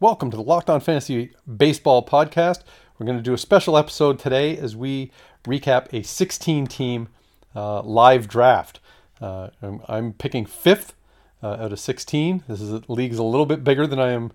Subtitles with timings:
[0.00, 2.62] Welcome to the Locked On Fantasy Baseball podcast.
[2.98, 5.12] We're going to do a special episode today as we
[5.44, 7.08] recap a 16 team
[7.54, 8.80] uh, live draft.
[9.20, 10.94] Uh, I'm, I'm, picking fifth
[11.42, 12.44] uh, out of 16.
[12.48, 14.32] This is league's a little bit bigger than I am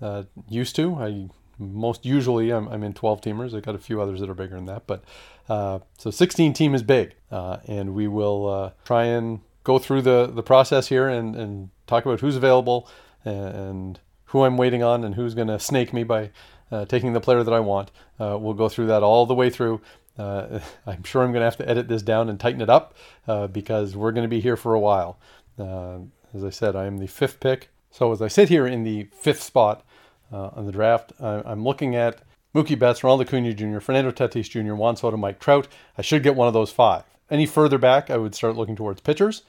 [0.00, 0.94] uh, used to.
[0.94, 1.28] I
[1.58, 3.56] most usually I'm, I'm, in 12 teamers.
[3.56, 5.02] I got a few others that are bigger than that, but
[5.48, 10.30] uh, so 16 team is big, uh, and we will try and go through the
[10.32, 12.88] the process here and and talk about who's available
[13.24, 16.30] and who I'm waiting on and who's going to snake me by
[16.70, 17.90] uh, taking the player that I want.
[18.20, 19.80] Uh, we'll go through that all the way through.
[20.18, 22.94] Uh, I'm sure I'm going to have to edit this down and tighten it up
[23.26, 25.18] uh, because we're going to be here for a while.
[25.58, 25.98] Uh,
[26.34, 27.70] as I said, I am the fifth pick.
[27.90, 29.84] So as I sit here in the fifth spot
[30.30, 32.20] uh, on the draft, I, am looking at
[32.54, 35.68] Mookie Betts, Ronald Acuna Jr., Fernando Tatis Jr., Juan Soto, Mike Trout.
[35.96, 37.04] I should get one of those five.
[37.30, 39.42] Any further back, I would start looking towards pitchers,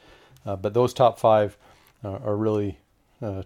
[0.43, 1.57] but those top five
[2.03, 2.77] are really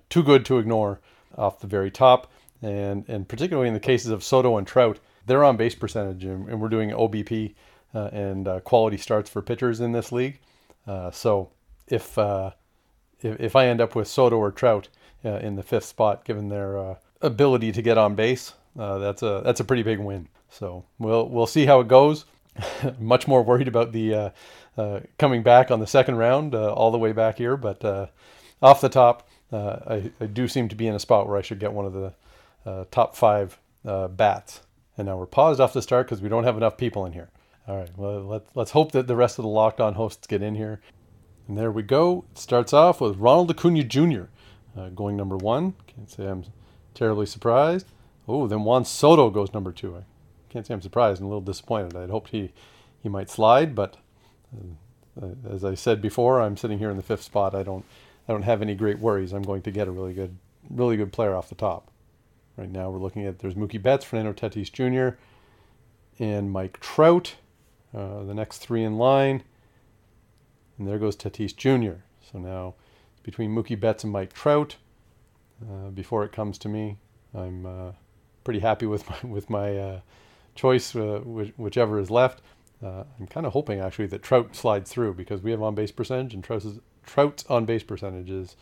[0.09, 0.99] too good to ignore
[1.37, 2.31] off the very top.
[2.61, 6.47] And, and particularly in the cases of Soto and Trout, they're on base percentage, and,
[6.49, 7.55] and we're doing OBP
[7.93, 10.39] uh, and uh, quality starts for pitchers in this league.
[10.87, 11.49] Uh, so
[11.87, 12.51] if, uh,
[13.21, 14.89] if, if I end up with Soto or Trout
[15.23, 19.41] uh, in the fifth spot, given their uh, ability to get on base, that's a
[19.45, 20.27] that's a pretty big win.
[20.49, 22.25] So we'll we'll see how it goes.
[22.99, 24.33] Much more worried about the
[25.17, 28.11] coming back on the second round, all the way back here, but
[28.61, 31.59] off the top, I, I, do seem to be in a spot where I should
[31.59, 32.13] get one of the
[32.65, 34.61] uh, top five uh, bats.
[34.97, 37.29] And now we're paused off the start because we don't have enough people in here.
[37.67, 40.41] All right, well, let's, let's hope that the rest of the locked on hosts get
[40.41, 40.81] in here.
[41.47, 42.25] And there we go.
[42.31, 44.23] It starts off with Ronald Acuna Jr.
[44.77, 45.73] Uh, going number one.
[45.87, 46.45] Can't say I'm
[46.93, 47.87] terribly surprised.
[48.27, 49.97] Oh, then Juan Soto goes number two.
[49.97, 50.03] I
[50.49, 51.19] can't say I'm surprised.
[51.19, 51.95] I'm a little disappointed.
[51.95, 52.51] I'd hoped he,
[53.01, 53.97] he might slide, but
[55.21, 57.53] uh, as I said before, I'm sitting here in the fifth spot.
[57.53, 57.85] I don't
[58.27, 59.33] I don't have any great worries.
[59.33, 60.37] I'm going to get a really good,
[60.69, 61.89] really good player off the top.
[62.55, 65.17] Right now, we're looking at there's Mookie Betts, Fernando Tatis Jr.,
[66.19, 67.35] and Mike Trout,
[67.95, 69.43] uh, the next three in line.
[70.77, 72.01] And there goes Tatis Jr.
[72.31, 72.75] So now,
[73.23, 74.75] between Mookie Betts and Mike Trout,
[75.61, 76.97] uh, before it comes to me,
[77.33, 77.91] I'm uh,
[78.43, 79.99] pretty happy with my with my uh,
[80.55, 82.41] choice, uh, which, whichever is left.
[82.83, 85.91] Uh, I'm kind of hoping actually that Trout slides through because we have on base
[85.91, 88.55] percentage and Trout is, Trout's on base percentage is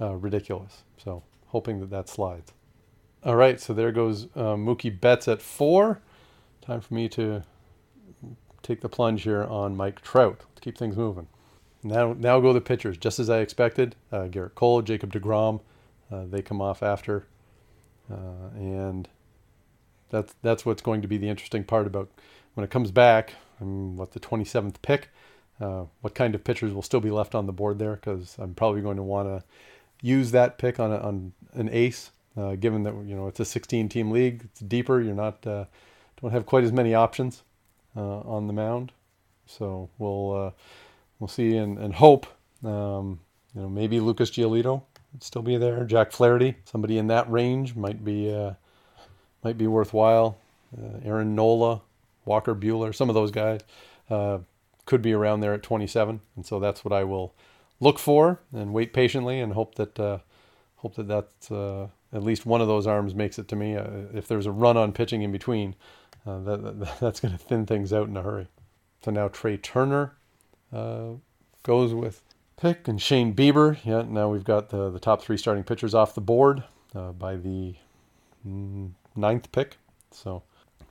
[0.00, 0.82] uh, ridiculous.
[0.96, 2.52] So hoping that that slides.
[3.24, 6.00] All right, so there goes uh, Mookie Betts at four.
[6.60, 7.42] Time for me to
[8.62, 11.26] take the plunge here on Mike Trout to keep things moving.
[11.82, 13.96] Now, now go the pitchers, just as I expected.
[14.12, 15.60] Uh, Gerrit Cole, Jacob DeGrom,
[16.10, 17.26] uh, they come off after,
[18.10, 19.08] uh, and
[20.10, 22.08] that's that's what's going to be the interesting part about
[22.54, 23.34] when it comes back.
[23.60, 25.08] I'm what the 27th pick
[25.60, 28.54] uh, what kind of pitchers will still be left on the board there because I'm
[28.54, 29.44] probably going to want to
[30.02, 33.44] use that pick on, a, on an ace, uh, given that you know it's a
[33.44, 35.00] 16 team league, it's deeper.
[35.00, 35.64] You're not uh,
[36.20, 37.42] don't have quite as many options
[37.96, 38.92] uh, on the mound,
[39.46, 40.50] so we'll uh,
[41.18, 42.26] we'll see and, and hope.
[42.64, 43.20] Um,
[43.54, 44.82] you know maybe Lucas Giolito
[45.12, 45.84] would still be there.
[45.84, 48.52] Jack Flaherty, somebody in that range might be uh,
[49.42, 50.38] might be worthwhile.
[51.02, 51.80] Aaron Nola,
[52.26, 53.62] Walker Buehler, some of those guys
[54.88, 57.34] could be around there at 27, and so that's what I will
[57.78, 60.18] look for and wait patiently and hope that uh,
[60.76, 63.76] hope that that's uh, at least one of those arms makes it to me.
[63.76, 65.74] Uh, if there's a run on pitching in between,
[66.26, 68.48] uh, that, that, that's going to thin things out in a hurry.
[69.04, 70.16] So now Trea Turner
[70.72, 71.10] uh,
[71.62, 72.22] goes with
[72.56, 73.78] pick and Shane Bieber.
[73.84, 77.36] Yeah, now we've got the the top three starting pitchers off the board uh, by
[77.36, 77.74] the
[78.46, 79.76] mm, ninth pick.
[80.10, 80.44] So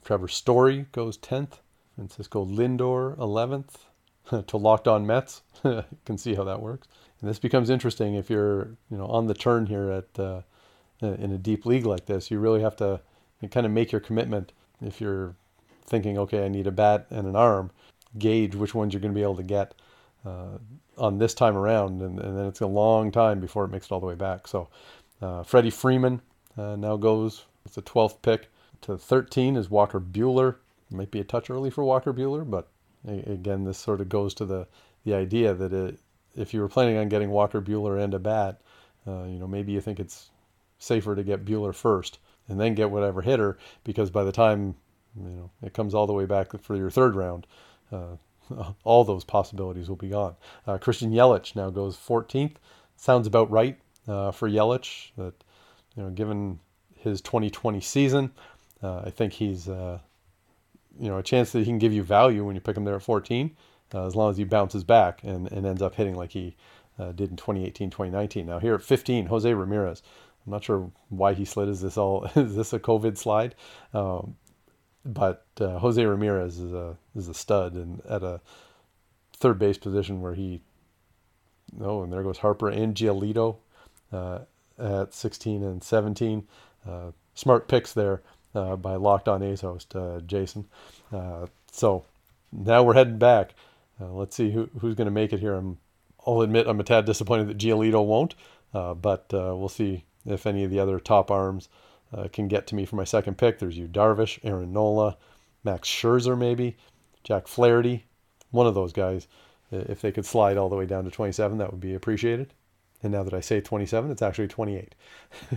[0.06, 1.62] Trevor Story goes tenth.
[1.98, 5.42] Francisco Lindor 11th to locked on Mets.
[5.66, 6.88] you can see how that works.
[7.20, 10.42] And this becomes interesting if you're, you know, on the turn here at uh,
[11.02, 12.30] in a deep league like this.
[12.30, 13.02] You really have to
[13.52, 14.54] kind of make your commitment.
[14.82, 15.36] If you're
[15.86, 17.72] thinking, okay, I need a bat and an arm,
[18.18, 19.74] gauge which ones you're going to be able to get
[20.26, 20.58] uh,
[20.98, 23.92] on this time around, and, and, then it's a long time before it makes it
[23.92, 24.48] all the way back.
[24.48, 24.68] So,
[25.22, 26.22] uh, Freddie Freeman
[26.58, 27.46] uh, now goes.
[27.66, 28.50] It's the 12th pick.
[28.82, 30.58] To 13 is Walker Buehler.
[30.90, 32.70] Might be a touch early for Walker Buehler, but
[33.06, 34.68] again, this sort of goes to the
[35.04, 36.00] the idea that it,
[36.36, 38.62] if you were planning on getting Walker Buehler and a bat,
[39.06, 40.30] uh, you know, maybe you think it's
[40.80, 44.76] safer to get Buehler first and then get whatever hitter because by the time
[45.16, 47.48] you know it comes all the way back for your third round,
[47.92, 48.16] uh,
[48.84, 50.36] all those possibilities will be gone.
[50.66, 52.56] Uh, Christian Yelich now goes 14th.
[52.96, 55.12] Sounds about right uh, for Yelich.
[55.18, 55.34] That
[55.96, 56.60] you know, given
[56.96, 58.32] his 2020 season,
[58.82, 60.00] uh, I think he's uh,
[61.00, 62.96] you know a chance that he can give you value when you pick him there
[62.96, 63.56] at 14,
[63.94, 66.56] uh, as long as he bounces back and, and ends up hitting like he
[66.98, 68.46] did in 2018, 2019.
[68.48, 70.02] Now here at 15, Jose Ramirez.
[70.48, 71.68] I'm not sure why he slid.
[71.68, 72.24] Is this all?
[72.36, 73.54] Is this a COVID slide?
[73.94, 74.36] Um,
[75.08, 78.42] but uh, Jose Ramirez is a is a stud and at a
[79.34, 80.62] third base position where he.
[81.82, 83.58] Oh, and there goes Harper and Giolito
[84.12, 84.40] uh,
[84.80, 86.48] at 16 and 17.
[86.88, 88.22] Uh, smart picks there
[88.58, 90.66] uh, by Locked On A's host uh, Jason.
[91.12, 92.04] Uh, so
[92.52, 93.52] now we're heading back.
[94.00, 95.54] let's see who, who's going to make it here.
[95.54, 95.78] I'm,
[96.26, 98.36] I'll admit I'm a tad disappointed that Giolito won't,
[98.74, 101.70] but we'll see if any of the other top arms
[102.14, 103.60] uh, can get to me for my second pick.
[103.60, 105.18] There's Yu, Darvish, Aaron Nola,
[105.64, 106.78] Max Scherzer, maybe
[107.24, 108.06] Jack Flaherty,
[108.52, 109.28] one of those guys.
[109.70, 112.54] If they could slide all the way down to 27, that would be appreciated.
[113.04, 114.96] And now that I say 27, it's actually 28.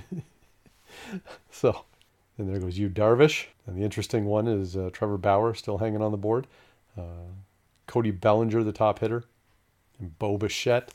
[1.51, 1.85] so,
[2.41, 3.47] and there goes Yu Darvish.
[3.67, 6.47] And the interesting one is uh, Trevor Bauer still hanging on the board.
[6.99, 7.29] Uh,
[7.87, 9.25] Cody Bellinger, the top hitter.
[9.99, 10.95] And Bo Bichette,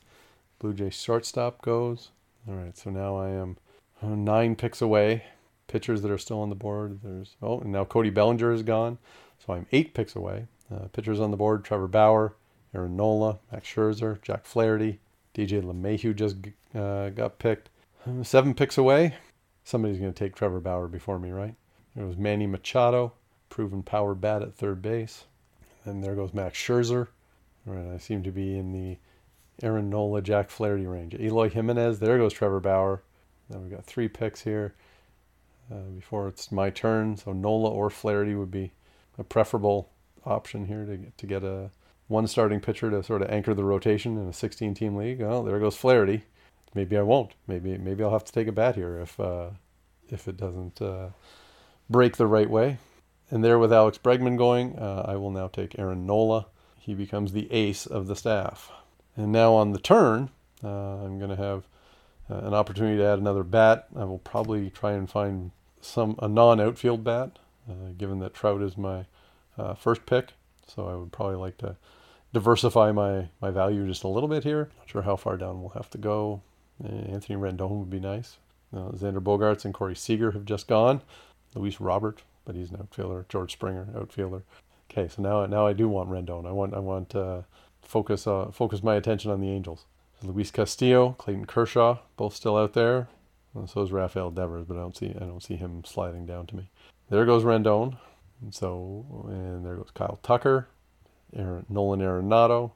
[0.59, 2.09] Blue Jay shortstop, goes.
[2.47, 3.57] All right, so now I am
[4.01, 5.23] uh, nine picks away
[5.67, 6.99] pitchers that are still on the board.
[7.03, 8.97] There's oh, and now Cody Bellinger is gone,
[9.45, 10.47] so I'm eight picks away.
[10.73, 12.33] Uh, pitchers on the board: Trevor Bauer,
[12.73, 14.99] Aaron Nola, Max Scherzer, Jack Flaherty,
[15.33, 16.37] DJ LeMahieu just
[16.75, 17.69] uh, got picked.
[18.23, 19.15] Seven picks away.
[19.65, 21.55] Somebody's going to take Trevor Bauer before me, right?
[21.95, 23.13] There was Manny Machado,
[23.49, 25.25] proven power bat at third base.
[25.83, 27.07] And there goes Max Scherzer.
[27.65, 28.97] Right, I seem to be in the
[29.65, 31.15] Aaron Nola, Jack Flaherty range.
[31.15, 33.01] Eloy Jimenez, there goes Trevor Bauer.
[33.49, 34.75] Now we've got three picks here
[35.71, 37.17] uh, before it's my turn.
[37.17, 38.71] So Nola or Flaherty would be
[39.17, 39.89] a preferable
[40.25, 41.71] option here to get, to get a
[42.07, 45.21] one starting pitcher to sort of anchor the rotation in a 16 team league.
[45.23, 46.25] Oh, there goes Flaherty.
[46.75, 47.31] Maybe I won't.
[47.47, 49.51] Maybe maybe I'll have to take a bat here if uh,
[50.09, 51.09] if it doesn't uh,
[51.89, 52.77] break the right way.
[53.31, 56.47] And there with Alex Bregman going, uh, I will now take Aaron Nola.
[56.77, 58.71] He becomes the ace of the staff.
[59.15, 60.29] And now on the turn,
[60.63, 61.63] uh, I'm going to have
[62.29, 63.87] uh, an opportunity to add another bat.
[63.95, 65.51] I will probably try and find
[65.81, 69.05] some a non-outfield bat, uh, given that Trout is my
[69.77, 70.33] first pick.
[70.67, 71.77] So I would probably like to
[72.33, 74.69] diversify my, my value just a little bit here.
[74.77, 76.41] Not sure how far down we'll have to go.
[76.83, 78.37] Uh, Anthony Rendon would be nice.
[78.75, 81.01] Uh, Xander Bogaerts and Corey Seager have just gone.
[81.53, 83.25] Luis Robert, but he's an outfielder.
[83.29, 84.43] George Springer, outfielder.
[84.91, 86.45] Okay, so now now I do want Rendon.
[86.45, 87.41] I want I want uh,
[87.81, 89.85] focus uh, focus my attention on the Angels.
[90.21, 93.07] Luis Castillo, Clayton Kershaw, both still out there.
[93.53, 96.47] And so is Rafael Devers, but I don't see I don't see him sliding down
[96.47, 96.69] to me.
[97.09, 97.97] There goes Rendon.
[98.41, 100.67] And so and there goes Kyle Tucker,
[101.35, 102.71] Aaron, Nolan Arenado.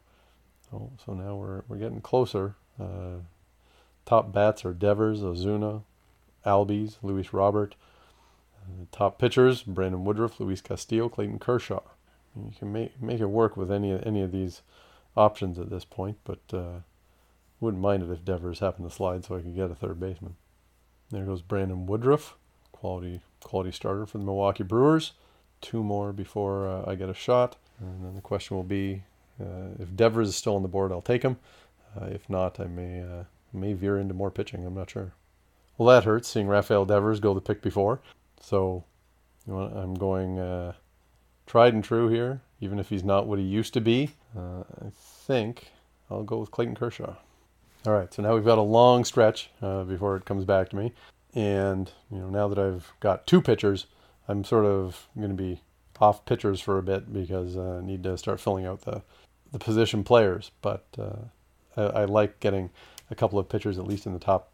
[0.73, 2.55] Oh, so now we're we're getting closer.
[2.79, 3.19] Uh,
[4.09, 5.83] top bats are Devers, Ozuna,
[6.45, 7.75] Albies, Luis Robert.
[8.57, 11.81] Uh, top pitchers: Brandon Woodruff, Luis Castillo, Clayton Kershaw.
[12.35, 14.61] You can make make it work with any any of these
[15.15, 16.79] options at this point, but uh,
[17.59, 20.35] wouldn't mind it if Devers happened to slide so I could get a third baseman.
[21.11, 22.35] There goes Brandon Woodruff,
[22.71, 25.13] quality quality starter for the Milwaukee Brewers.
[25.61, 29.04] Two more before uh, I get a shot, and then the question will be
[29.39, 31.37] uh, if Devers is still on the board, I'll take him.
[31.99, 34.65] Uh, if not, I may uh, may veer into more pitching.
[34.65, 35.13] I'm not sure.
[35.77, 38.01] Well, that hurts seeing Rafael Devers go the pick before.
[38.41, 38.83] So
[39.47, 40.73] you know, I'm going uh,
[41.45, 44.11] tried and true here, even if he's not what he used to be.
[44.37, 45.71] Uh, I think
[46.09, 47.15] I'll go with Clayton Kershaw.
[47.85, 50.75] All right, so now we've got a long stretch uh, before it comes back to
[50.75, 50.91] me,
[51.33, 53.85] and you know now that I've got two pitchers,
[54.27, 55.61] I'm sort of going to be
[55.99, 59.01] off pitchers for a bit because I need to start filling out the
[59.51, 60.51] the position players.
[60.61, 61.25] But uh,
[61.75, 62.69] I, I, like getting
[63.11, 64.51] a couple of pitchers at least in the top,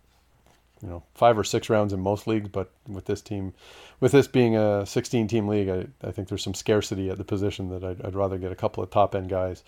[0.81, 2.49] you know, five or six rounds in most leagues.
[2.49, 3.53] But with this team,
[3.99, 7.23] with this being a 16 team league, I, I think there's some scarcity at the
[7.23, 9.63] position that I'd, I'd rather get a couple of top end guys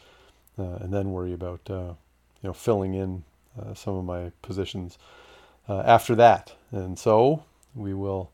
[0.57, 1.93] uh, and then worry about uh,
[2.41, 3.23] you know filling in
[3.59, 4.97] uh, some of my positions
[5.69, 6.53] uh, after that.
[6.71, 7.43] And so
[7.75, 8.31] we will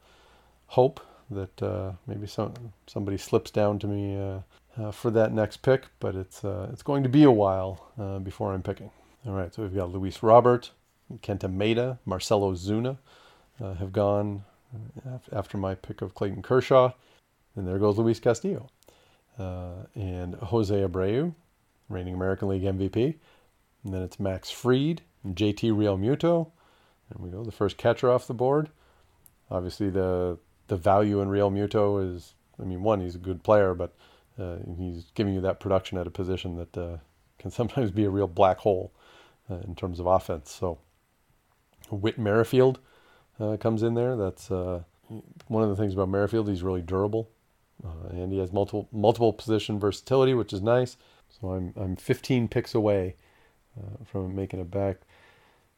[0.67, 2.53] hope that uh, maybe some
[2.87, 4.41] somebody slips down to me
[4.77, 8.63] uh, for that next pick, but it's it's going to be a while before I'm
[8.63, 8.91] picking.
[9.25, 10.71] All right, so we've got Luis Robert,
[11.21, 12.97] Kenta Maeda, Marcell Ozuna
[13.57, 14.43] have gone
[15.31, 16.91] after my pick of Clayton Kershaw,
[17.55, 18.69] and there goes Luis Castillo
[19.37, 21.33] and Jose Abreu,
[21.87, 23.15] reigning American League MVP.
[23.85, 26.51] And then it's Max Fried, JT Realmuto.
[27.09, 28.71] There we go, the first catcher off the board.
[29.49, 30.37] Obviously, the
[30.67, 33.95] the value in Realmuto is, I mean, one, he's a good player, but
[34.37, 36.97] uh, he's giving you that production at a position that uh,
[37.39, 38.91] can sometimes be a real black hole
[39.53, 40.51] uh, in terms of offense.
[40.51, 40.79] So
[41.89, 42.79] Whit Merrifield
[43.39, 44.15] uh, comes in there.
[44.15, 44.83] That's uh,
[45.47, 46.47] one of the things about Merrifield.
[46.47, 47.29] He's really durable,
[47.83, 50.97] uh, and he has multiple multiple position versatility, which is nice.
[51.29, 53.15] So I'm I'm 15 picks away
[54.05, 54.97] from making it back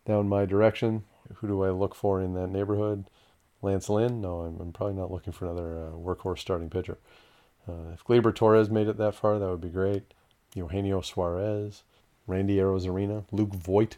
[0.05, 1.03] down my direction.
[1.35, 3.05] Who do I look for in that neighborhood?
[3.61, 4.21] Lance Lynn?
[4.21, 6.97] No, I'm, I'm probably not looking for another workhorse starting pitcher.
[7.67, 10.13] Uh, if Gleyber Torres made it that far, that would be great.
[10.53, 11.83] Eugenio Suarez,
[12.27, 13.97] Randy Arozarena, Luke Voit,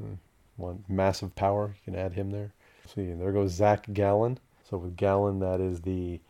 [0.00, 0.14] hmm,
[0.56, 1.74] one massive power.
[1.76, 2.52] You can add him there.
[2.94, 4.38] See, there goes Zach Gallen.
[4.68, 6.20] So with Gallen, that is the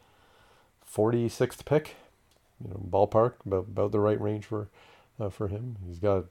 [0.92, 1.96] 46th pick.
[2.62, 4.68] You know, ballpark about about the right range for
[5.20, 5.76] uh, for him.
[5.87, 6.25] He's got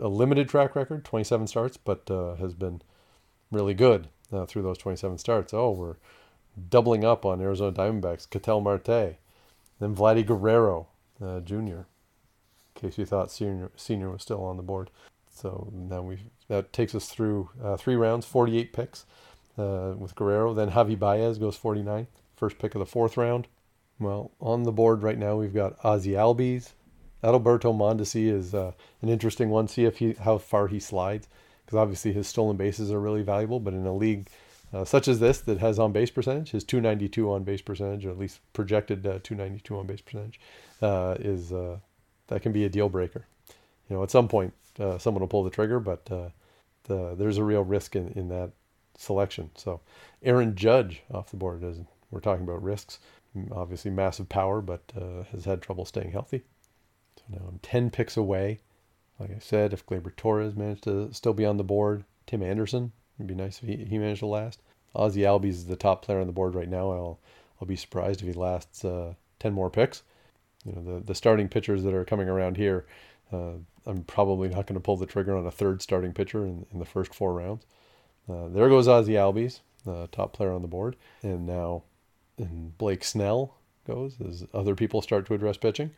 [0.00, 2.82] a limited track record, 27 starts, but uh, has been
[3.50, 5.54] really good uh, through those 27 starts.
[5.54, 5.96] Oh, we're
[6.70, 9.16] doubling up on Arizona Diamondbacks, Ketel Marte,
[9.80, 10.88] then Vladdy Guerrero
[11.22, 11.82] uh, Jr.
[12.76, 14.90] In case you thought senior senior was still on the board.
[15.30, 19.06] So now we that takes us through uh, three rounds, 48 picks
[19.58, 20.54] uh, with Guerrero.
[20.54, 23.48] Then Javi Baez goes 49, first pick of the fourth round.
[23.98, 26.70] Well, on the board right now we've got Ozzy Albies.
[27.22, 29.68] Adalberto Mondesi is uh, an interesting one.
[29.68, 31.28] See if he how far he slides
[31.64, 33.60] because obviously his stolen bases are really valuable.
[33.60, 34.28] But in a league
[34.72, 38.10] uh, such as this that has on base percentage, his 292 on base percentage, or
[38.10, 40.40] at least projected uh, 292 on base percentage,
[40.80, 41.52] uh, is
[42.32, 43.26] that can be a deal breaker.
[43.88, 46.28] You know, at some point, uh, someone will pull the trigger, but uh,
[46.84, 48.50] the, there's a real risk in, in that
[48.96, 49.50] selection.
[49.54, 49.80] So,
[50.22, 51.78] Aaron Judge off the board, as
[52.10, 52.98] we're talking about risks,
[53.50, 54.82] obviously massive power, but
[55.32, 56.42] has had trouble staying healthy.
[57.16, 58.60] So now I'm 10 picks away.
[59.18, 62.92] Like I said, if Gleyber Torres managed to still be on the board, Tim Anderson
[63.18, 64.60] It'd be nice if he, he managed to last.
[64.94, 66.90] Ozzie Albies is the top player on the board right now.
[66.90, 67.20] I'll
[67.60, 70.02] I'll be surprised if he lasts uh, ten more picks.
[70.64, 72.86] You know the the starting pitchers that are coming around here.
[73.32, 73.54] Uh,
[73.86, 76.78] I'm probably not going to pull the trigger on a third starting pitcher in, in
[76.78, 77.64] the first four rounds.
[78.28, 81.82] Uh, there goes Ozzie Albies, uh, top player on the board, and now
[82.38, 83.54] and Blake Snell
[83.86, 85.90] goes as other people start to address pitching.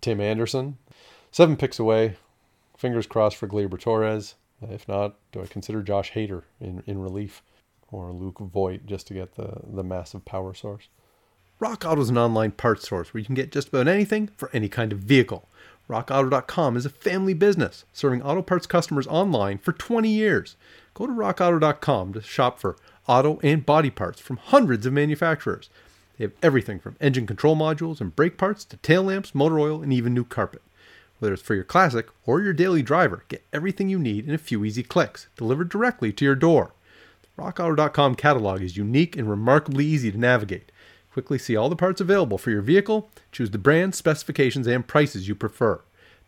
[0.00, 0.78] Tim Anderson,
[1.30, 2.16] seven picks away.
[2.76, 4.34] Fingers crossed for Gleyber Torres.
[4.62, 7.42] If not, do I consider Josh Hader in, in relief
[7.90, 10.88] or Luke Voit just to get the, the massive power source?
[11.60, 14.48] Rock Auto is an online parts source where you can get just about anything for
[14.54, 15.46] any kind of vehicle.
[15.90, 20.56] RockAuto.com is a family business serving auto parts customers online for 20 years.
[20.94, 22.76] Go to RockAuto.com to shop for
[23.06, 25.68] auto and body parts from hundreds of manufacturers.
[26.16, 29.82] They have everything from engine control modules and brake parts to tail lamps, motor oil,
[29.82, 30.62] and even new carpet.
[31.18, 34.38] Whether it's for your classic or your daily driver, get everything you need in a
[34.38, 36.72] few easy clicks, delivered directly to your door.
[37.36, 40.72] The RockAuto.com catalog is unique and remarkably easy to navigate.
[41.12, 45.28] Quickly see all the parts available for your vehicle, choose the brand, specifications, and prices
[45.28, 45.82] you prefer.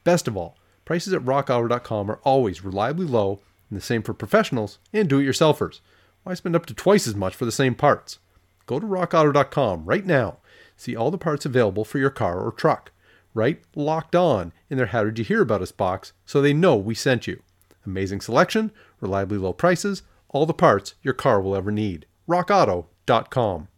[0.05, 4.79] Best of all, prices at RockAuto.com are always reliably low, and the same for professionals
[4.93, 5.81] and do it yourselfers.
[6.25, 8.19] Why spend up to twice as much for the same parts?
[8.67, 10.39] Go to RockAuto.com right now.
[10.77, 12.93] See all the parts available for your car or truck
[13.35, 13.63] right?
[13.75, 16.95] Locked on in their How Did You Hear About Us box so they know we
[16.95, 17.43] sent you.
[17.85, 18.71] Amazing selection,
[19.01, 22.07] reliably low prices, all the parts your car will ever need.
[22.29, 23.69] RockAuto.com.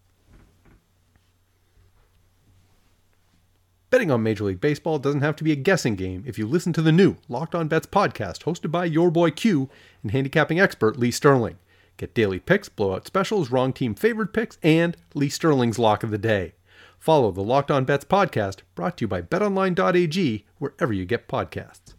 [3.94, 6.72] Betting on Major League Baseball doesn't have to be a guessing game if you listen
[6.72, 9.70] to the new Locked On Bets podcast hosted by your boy Q
[10.02, 11.58] and handicapping expert Lee Sterling.
[11.96, 16.18] Get daily picks, blowout specials, wrong team favorite picks, and Lee Sterling's lock of the
[16.18, 16.54] day.
[16.98, 21.94] Follow the Locked On Bets podcast brought to you by betonline.ag wherever you get podcasts.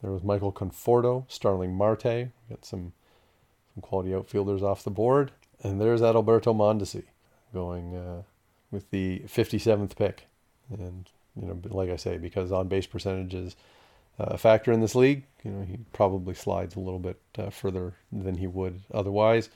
[0.00, 2.04] There was Michael Conforto, Starling Marte.
[2.04, 2.92] We Got some
[3.74, 5.32] some quality outfielders off the board.
[5.60, 7.06] And there's Adalberto Mondesi
[7.52, 8.22] going uh,
[8.70, 10.28] with the 57th pick.
[10.70, 13.56] And, you know, like I say, because on base percentage is
[14.18, 17.94] a factor in this league, you know, he probably slides a little bit uh, further
[18.12, 19.48] than he would otherwise.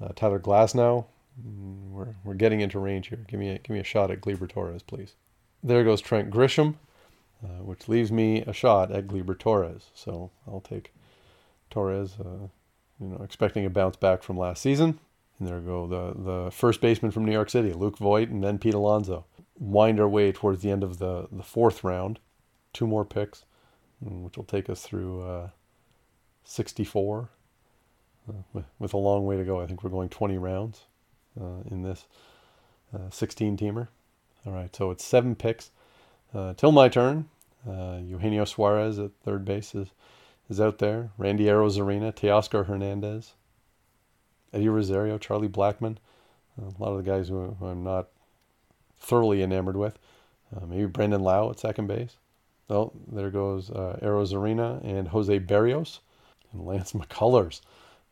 [0.00, 1.06] Uh, Tyler Glasnow,
[1.40, 3.24] Mm, we're, we're getting into range here.
[3.26, 5.14] Give me a, give me a shot at Gleyber Torres, please.
[5.62, 6.74] There goes Trent Grisham,
[7.42, 9.90] uh, which leaves me a shot at Gleyber Torres.
[9.94, 10.92] So I'll take
[11.70, 12.48] Torres, uh,
[13.00, 14.98] you know, expecting a bounce back from last season.
[15.38, 18.58] And there go the, the first baseman from New York City, Luke Voit, and then
[18.58, 19.24] Pete Alonso.
[19.58, 22.18] Wind our way towards the end of the, the fourth round.
[22.72, 23.44] Two more picks,
[24.04, 25.48] mm, which will take us through uh,
[26.44, 27.28] 64.
[28.28, 29.60] Uh, with, a long way to go.
[29.60, 30.82] I think we're going 20 rounds
[31.40, 32.06] uh, in this
[32.94, 33.88] uh, 16 teamer.
[34.46, 35.70] All right, so it's seven picks.
[36.56, 37.28] Till my turn,
[37.66, 39.88] Eugenio Suarez at third base is,
[40.48, 41.10] is out there.
[41.18, 43.34] Randy Arozarena, Teoscar Hernandez,
[44.52, 45.96] Eddie Rosario, Charlie Blackmon,
[46.58, 48.08] A lot of the guys who I'm not
[49.02, 49.98] thoroughly enamored with.
[50.54, 52.16] Uh, maybe Brandon Lowe at second base.
[52.70, 55.98] Oh, there goes uh, Arozarena and Jose Berrios
[56.52, 57.60] and Lance McCullers.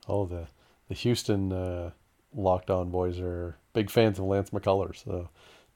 [0.08, 0.48] Oh, the
[0.88, 1.90] the Houston uh,
[2.34, 5.04] boys are big fans of Lance McCullers.
[5.04, 5.28] So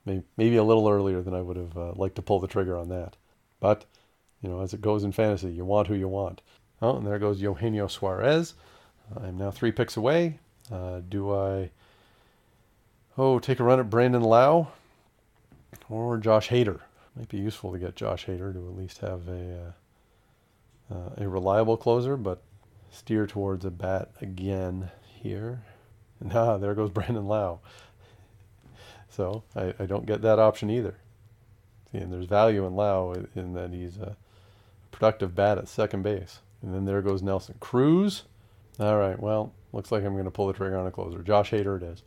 [0.04, 2.76] maybe, maybe a little earlier than I would have uh, liked to pull the trigger
[2.76, 3.16] on that.
[3.60, 3.84] But
[4.42, 6.42] you know, as it goes in fantasy, you want who you want.
[6.82, 8.54] Oh, and there goes Eugenio Suarez.
[9.16, 10.40] I'm now three picks away.
[10.72, 11.70] Uh, do I,
[13.16, 14.68] oh, take a run at Brandon Lowe
[15.88, 16.80] or Josh Hader?
[17.16, 19.72] Might be useful to get Josh Hader to at least have a
[20.90, 22.42] uh, uh, a reliable closer, but
[22.90, 25.62] steer towards a bat again here.
[26.20, 27.58] And ah, there goes Brandon Lowe.
[29.10, 30.94] So I, I don't get that option either.
[31.90, 34.16] See, and there's value in Lowe in that he's a
[34.92, 36.38] productive bat at second base.
[36.62, 38.22] And then there goes Nelson Cruz.
[38.78, 41.22] All right, well, looks like I'm going to pull the trigger on a closer.
[41.22, 42.02] Josh Hader it is.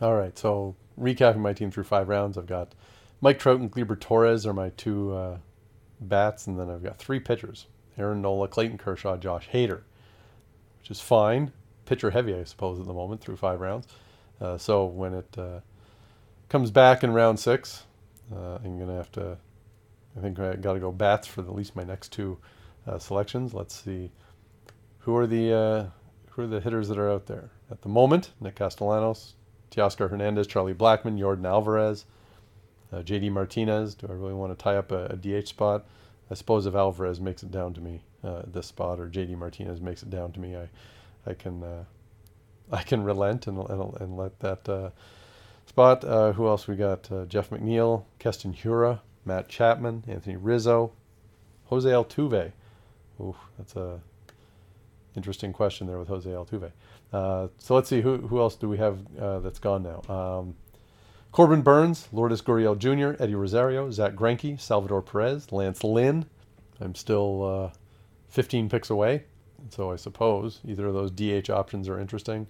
[0.00, 2.74] All right, so recapping my team through five rounds, I've got
[3.20, 5.38] Mike Trout and Gleyber Torres are my two uh,
[6.00, 9.82] bats, and then I've got three pitchers Aaron Nola, Clayton Kershaw, Josh Hader,
[10.78, 11.52] which is fine.
[11.84, 13.88] Pitcher heavy, I suppose, at the moment through five rounds.
[14.40, 15.60] Uh, so when it uh,
[16.48, 17.84] comes back in round six,
[18.32, 19.38] uh, I'm going to have to,
[20.16, 22.38] I think I got to go bats for at least my next two
[22.86, 23.52] uh, selections.
[23.54, 24.12] Let's see
[25.00, 25.86] who are the uh,
[26.30, 28.32] who are the hitters that are out there at the moment?
[28.40, 29.34] Nick Castellanos,
[29.70, 32.04] Teoscar Hernandez, Charlie Blackmon, Yordan Alvarez,
[32.92, 33.30] uh, J.D.
[33.30, 33.94] Martinez.
[33.94, 35.86] Do I really want to tie up a, a, DH spot?
[36.30, 39.34] I suppose if Alvarez makes it down to me uh, this spot, or J.D.
[39.34, 40.68] Martinez makes it down to me, I
[41.26, 41.84] I can uh,
[42.72, 44.90] I can relent and and, and let that uh,
[45.66, 46.04] spot.
[46.04, 47.08] Uh, who else we got?
[47.28, 50.92] Jeff McNeil, Keston Hiura, Matt Chapman, Anthony Rizzo,
[51.66, 52.52] Jose Altuve.
[53.20, 54.00] Ooh, that's a
[55.18, 56.70] interesting question there with Jose Altuve.
[57.12, 60.14] Uh, so let's see who who else do we have uh, that's gone now.
[60.14, 60.54] Um,
[61.32, 66.24] Corbin Burnes, Lourdes Gurriel Jr., Eddie Rosario, Zack Greinke, Salvador Perez, Lance Lynn.
[66.80, 67.76] I'm still uh,
[68.28, 69.24] 15 picks away,
[69.70, 72.46] so I suppose either of those DH options are interesting.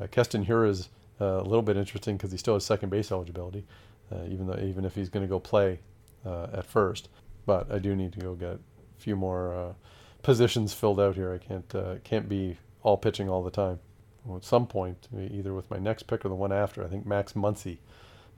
[0.00, 0.88] Uh, Keston Hiura is
[1.20, 3.64] uh, a little bit interesting because he still has second base eligibility,
[4.26, 5.78] even though even if he's going to go play
[6.24, 7.08] at first.
[7.46, 8.60] But I do need to go get a
[9.00, 9.74] few more
[10.22, 11.32] positions filled out here.
[11.32, 13.78] I can't uh, can't be all pitching all the time.
[14.24, 17.06] Well, at some point, either with my next pick or the one after, I think
[17.06, 17.78] Max Muncy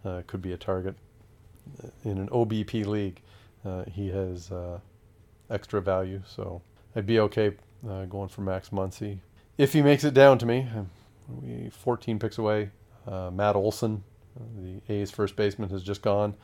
[0.04, 0.94] uh, could be a target
[2.04, 3.20] in an OBP league.
[3.64, 4.78] Uh, he has uh,
[5.50, 6.62] extra value, so
[6.94, 7.52] I'd be okay
[7.88, 9.18] uh, going for Max Muncy
[9.58, 10.66] if he makes it down to me.
[11.28, 12.70] We 14 picks away.
[13.06, 14.02] Uh, Matt Olson,
[14.56, 16.34] the A's first baseman, has just gone.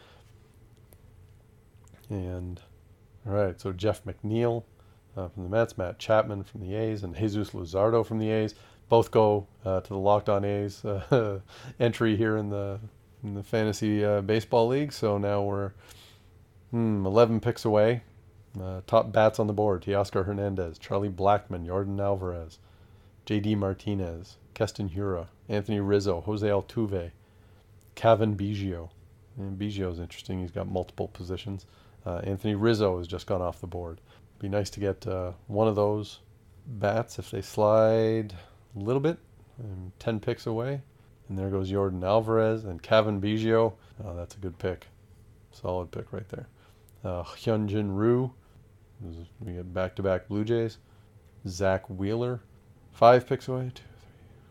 [2.09, 2.61] And
[3.27, 4.65] all right, so Jeff McNeil
[5.17, 8.55] uh, from the Mets, Matt Chapman from the A's, and Jesus Luzardo from the A's.
[8.89, 11.41] Both go uh, to the Locked On A's uh,
[11.81, 12.79] entry here in the
[13.25, 14.93] in the fantasy uh, baseball league.
[14.93, 15.73] So now we're
[16.71, 18.03] hmm, 11 picks away.
[18.61, 22.59] Uh, top bats on the board: Teoscar Hernandez, Charlie Blackmon, Yordan Alvarez,
[23.25, 23.57] J.D.
[23.57, 27.11] Martinez, Keston Hiura, Anthony Rizzo, Jose Altuve,
[27.95, 28.91] Cavan Biggio.
[29.39, 30.41] And is interesting.
[30.41, 31.67] He's got multiple positions.
[32.07, 34.01] Uh, Anthony Rizzo has just gone off the board.
[34.39, 36.21] Be nice to get uh, one of those
[36.67, 38.35] bats if they slide
[38.77, 39.19] a little bit.
[39.59, 40.83] I'm 10 picks away.
[41.29, 43.73] And there goes Yordan Alvarez and Cavan Biggio.
[44.05, 44.89] Oh, that's a good pick.
[45.51, 46.49] Solid pick right there.
[47.03, 48.31] Uh, Hyunjin Ryu.
[49.41, 50.79] We get back to back Blue Jays.
[51.49, 52.41] Zack Wheeler.
[52.93, 53.73] Five picks away.
[53.75, 53.83] Two,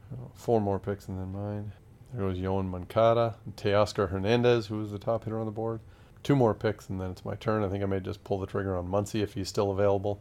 [0.09, 1.71] three, oh, four more picks than mine.
[2.13, 3.35] There goes Yoan Moncada.
[3.55, 5.79] Teoscar Hernandez, who was the top hitter on the board
[6.25, 7.63] two more picks, and then it's my turn.
[7.63, 10.19] I think I may just pull the trigger on Muncy if he's still available.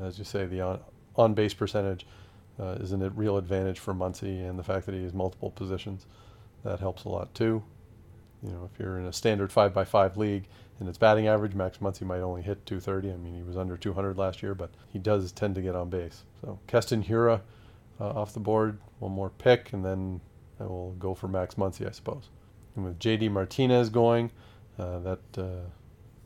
[0.00, 0.80] As you say, the on,
[1.16, 2.06] on base percentage
[2.60, 6.06] uh, is a real advantage for Muncy, and the fact that he has multiple positions
[6.64, 7.62] that helps a lot too.
[8.42, 10.44] You know, if you're in a standard five by five league
[10.78, 13.12] and it's batting average, Max Muncy might only hit 230.
[13.12, 15.90] I mean, he was under 200 last year, but he does tend to get on
[15.90, 16.24] base.
[16.40, 17.40] So Keston Hiura
[18.00, 20.20] uh, off the board, one more pick, and then
[20.60, 22.30] I will go for Max Muncy, I suppose.
[22.74, 24.32] And with JD Martinez going,
[24.82, 25.64] uh, that uh,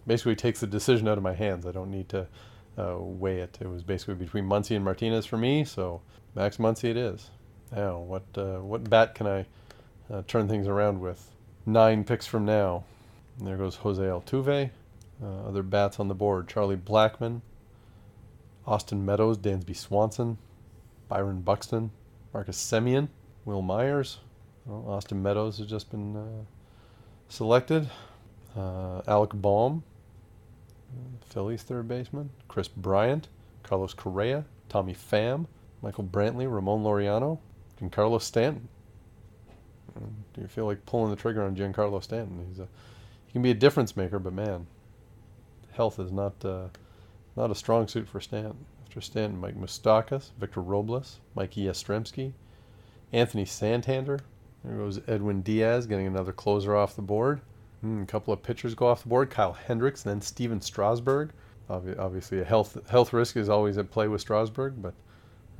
[0.06, 1.66] basically takes the decision out of my hands.
[1.66, 2.26] I don't need to
[2.78, 3.58] uh, weigh it.
[3.60, 6.00] It was basically between Muncy and Martinez for me, so
[6.34, 7.30] Max Muncy it is.
[7.74, 8.22] Now, what
[8.62, 9.46] what bat can I
[10.28, 11.32] turn things around with?
[11.66, 12.84] Nine picks from now.
[13.38, 14.70] And there goes Jose Altuve.
[15.22, 17.40] Uh, other bats on the board Charlie Blackmon,
[18.66, 20.36] Austin Meadows, Dansby Swanson,
[21.08, 21.90] Byron Buxton,
[22.34, 23.08] Marcus Semien,
[23.46, 24.18] Wil Myers.
[24.66, 26.44] Well, Austin Meadows has just been uh,
[27.28, 27.88] selected
[28.56, 29.82] uh, Alec Bohm,
[31.26, 33.28] Phillies third baseman, Kris Bryant,
[33.62, 35.46] Carlos Correa, Tommy Pham,
[35.82, 37.38] Michael Brantley, Ramon Laureano,
[37.80, 38.68] and Carlos Stanton.
[40.34, 42.46] do you feel like pulling the trigger on Giancarlo Stanton?
[42.48, 42.68] He's a
[43.26, 44.66] he can be a difference maker, but man,
[45.72, 46.68] health is not uh,
[47.36, 48.64] not a strong suit for Stanton.
[48.86, 52.32] After Stanton, Mike Moustakas, Victor Robles, Mike Yastrzemski,
[53.12, 54.20] Anthony Santander.
[54.64, 57.40] There goes Edwin Diaz getting another closer off the board.
[57.86, 59.30] Mm, a couple of pitchers go off the board.
[59.30, 61.30] Kyle Hendricks, and then Stephen Strasburg.
[61.70, 64.94] Obviously, a health health risk is always at play with Strasburg, but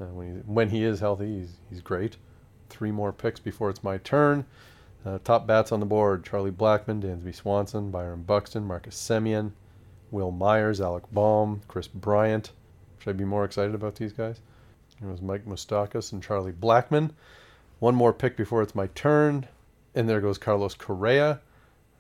[0.01, 2.17] uh, when, he, when he is healthy, he's, he's great.
[2.69, 4.45] Three more picks before it's my turn.
[5.05, 9.53] Uh, top bats on the board Charlie Blackmon, Dansby Swanson, Byron Buxton, Marcus Semien,
[10.11, 12.51] Wil Myers, Alec Bohm, Kris Bryant.
[12.99, 14.41] Should I be more excited about these guys?
[15.01, 17.11] It was Mike Moustakas and Charlie Blackmon.
[17.79, 19.47] One more pick before it's my turn.
[19.95, 21.41] And there goes Carlos Correa.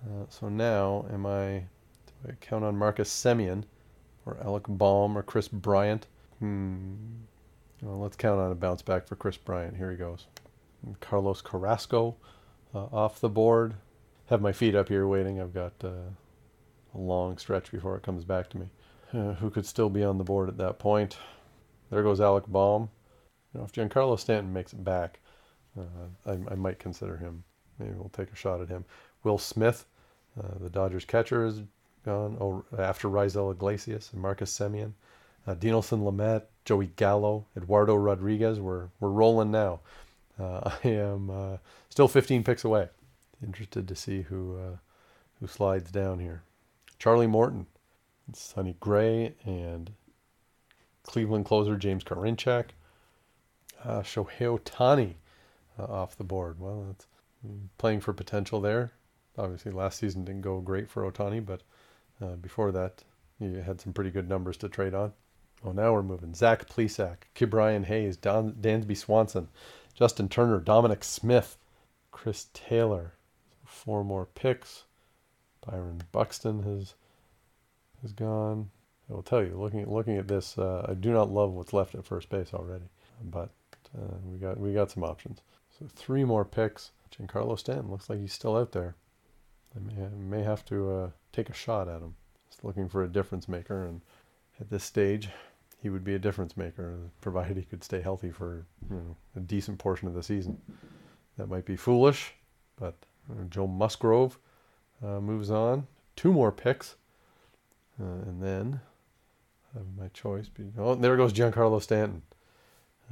[0.04, 1.64] Uh, so now, am I,
[2.06, 3.64] do I count on Marcus Semien
[4.24, 6.06] or Alec Bohm or Kris Bryant?
[6.38, 6.94] Hmm.
[7.82, 9.76] Well, let's count on a bounce back for Kris Bryant.
[9.76, 10.26] Here he goes.
[10.84, 12.16] And Carlos Carrasco
[12.74, 13.74] uh, off the board.
[14.26, 15.40] Have my feet up here waiting.
[15.40, 16.10] I've got uh,
[16.94, 18.66] a long stretch before it comes back to me.
[19.12, 21.16] Uh, who could still be on the board at that point?
[21.90, 22.90] There goes Alec Bohm.
[23.54, 25.20] You know, if Giancarlo Stanton makes it back,
[25.78, 25.82] uh,
[26.26, 27.44] I, I, might consider him.
[27.78, 28.84] Maybe we'll take a shot at him.
[29.26, 29.86] Will Smith,
[30.38, 31.60] uh, the Dodgers catcher, is
[32.04, 34.92] gone oh, after Raisel Iglesias and Marcus Semien.
[35.46, 38.60] Uh, Dinelson Lamet, Joey Gallo, Eduardo Rodriguez.
[38.60, 39.80] We're, we're rolling now.
[40.38, 41.56] Uh, I am uh,
[41.88, 42.88] still 15 picks away.
[43.44, 44.76] Interested to see who uh,
[45.40, 46.42] who slides down here.
[47.00, 47.66] Charlie Morton,
[48.32, 49.90] Sonny Gray, and
[51.02, 52.66] Cleveland closer James Karinchak.
[53.84, 55.14] Uh, Shohei Ohtani
[55.78, 56.60] uh, off the board.
[56.60, 57.06] Well, that's
[57.76, 58.92] playing for potential there.
[59.38, 61.62] Obviously, last season didn't go great for Ohtani, but
[62.22, 63.02] uh, before that,
[63.38, 65.12] you had some pretty good numbers to trade on.
[65.64, 66.34] Oh, now we're moving.
[66.34, 69.48] Zach Plesac, Ke'Bryan Hayes, Don, Dansby Swanson,
[69.94, 71.58] Justin Turner, Dominic Smith,
[72.10, 73.14] Chris Taylor.
[73.64, 74.84] Four more picks.
[75.66, 76.94] Byron Buxton has
[78.02, 78.70] has gone.
[79.10, 81.72] I will tell you, looking at looking at this, uh, I do not love what's
[81.72, 82.88] left at first base already,
[83.24, 83.50] but
[83.96, 85.40] uh, we got we got some options.
[85.78, 86.92] So three more picks.
[87.10, 88.94] Giancarlo Stanton looks like he's still out there.
[89.76, 92.14] I may may have to uh, take a shot at him.
[92.48, 94.00] Just looking for a difference maker, and
[94.60, 95.28] at this stage,
[95.82, 99.40] he would be a difference maker, provided he could stay healthy for you know, a
[99.40, 100.58] decent portion of the season.
[101.36, 102.32] That might be foolish,
[102.80, 102.94] but
[103.30, 104.38] uh, Joe Musgrove
[105.04, 105.86] uh, moves on.
[106.14, 106.96] Two more picks.
[108.00, 108.80] Uh, and then
[109.74, 110.48] have my choice.
[110.48, 112.22] Be, oh, there goes Giancarlo Stanton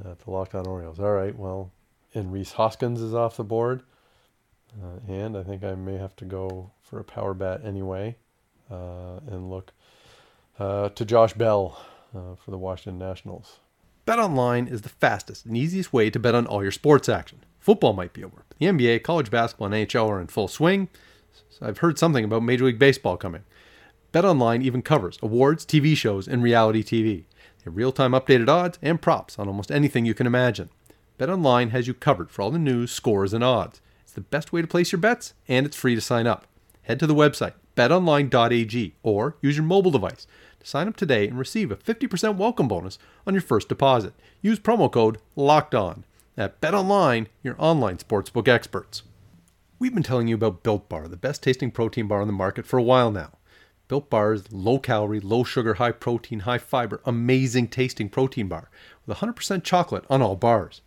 [0.03, 0.99] uh, the Locked On Orioles.
[0.99, 1.71] All right, well,
[2.13, 3.83] and Rhys Hoskins is off the board.
[4.81, 8.17] Uh, and I think I may have to go for a power bat anyway
[8.69, 9.71] uh, and look
[10.59, 11.79] uh, to Josh Bell
[12.15, 13.59] uh, for the Washington Nationals.
[14.05, 17.39] Bet online is the fastest and easiest way to bet on all your sports action.
[17.59, 20.89] Football might be over, but the NBA, college basketball, and NHL are in full swing.
[21.49, 23.43] So I've heard something about Major League Baseball coming.
[24.11, 27.23] Bet online even covers awards, TV shows, and reality TV.
[27.57, 30.69] They have real-time updated odds and props on almost anything you can imagine.
[31.19, 33.81] BetOnline has you covered for all the news, scores, and odds.
[34.15, 36.47] The best way to place your bets, and it's free to sign up.
[36.83, 40.25] Head to the website betonline.ag or use your mobile device
[40.61, 42.97] to sign up today and receive a 50% welcome bonus
[43.27, 44.13] on your first deposit.
[44.41, 46.05] Use promo code LOCKED ON
[46.37, 49.03] at BetOnline, your online sportsbook experts.
[49.79, 52.65] We've been telling you about Built Bar, the best tasting protein bar on the market
[52.65, 53.33] for a while now.
[53.89, 58.69] Built Bar is low calorie, low sugar, high protein, high fiber, amazing tasting protein bar
[59.05, 60.79] with 100% chocolate on all bars.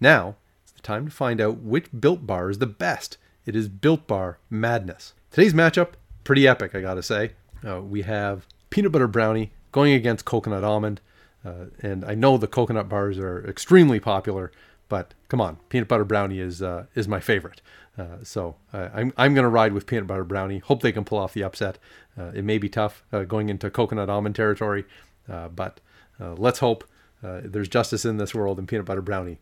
[0.00, 0.36] Now,
[0.82, 3.16] time to find out which Built Bar is the best.
[3.46, 5.14] It is Built Bar Madness.
[5.30, 5.90] Today's matchup,
[6.24, 7.32] pretty epic, I gotta say.
[7.66, 11.00] Uh, we have peanut butter brownie going against coconut almond.
[11.44, 14.50] Uh, and I know the coconut bars are extremely popular,
[14.88, 17.60] but come on, peanut butter brownie is uh, is my favorite.
[17.96, 20.58] Uh, so uh, I'm I'm to ride with peanut butter brownie.
[20.58, 21.78] Hope they can pull off the upset.
[22.18, 24.84] Uh, it may be tough uh, going into coconut almond territory,
[25.28, 25.80] but
[26.18, 26.84] let's hope
[27.22, 29.38] there's justice in this world and peanut butter brownie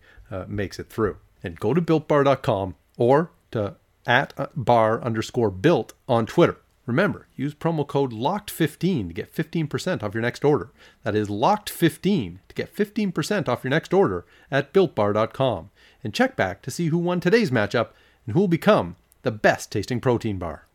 [0.46, 1.16] makes it through.
[1.46, 7.85] And go to builtbar.com or to at bar underscore built on Twitter Remember, use promo
[7.85, 10.70] code LOCKED15 to get 15% off your next order.
[11.02, 15.70] That is LOCKED15 to get 15% off your next order at builtbar.com.
[16.04, 17.88] And check back to see who won today's matchup
[18.24, 20.68] and who will become the best tasting protein bar.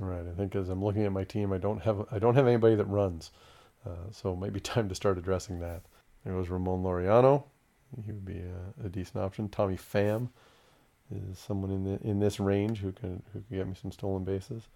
[0.00, 2.36] All right, I think as I'm looking at my team, I don't have I don't
[2.36, 3.32] have anybody that runs,
[3.84, 5.82] uh, so it might be time to start addressing that.
[6.22, 7.44] There goes Ramon Laureano.
[8.04, 9.48] He would be a, a decent option.
[9.48, 10.28] Tommy Pham
[11.10, 14.24] is someone in the in this range who can who can get me some stolen
[14.24, 14.68] bases.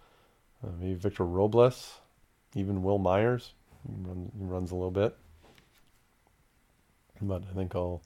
[0.63, 1.99] Uh, maybe Victor Robles,
[2.55, 3.53] even Wil Myers.
[3.87, 3.93] He,
[4.37, 5.17] he runs a little bit.
[7.21, 8.01] But I think I'll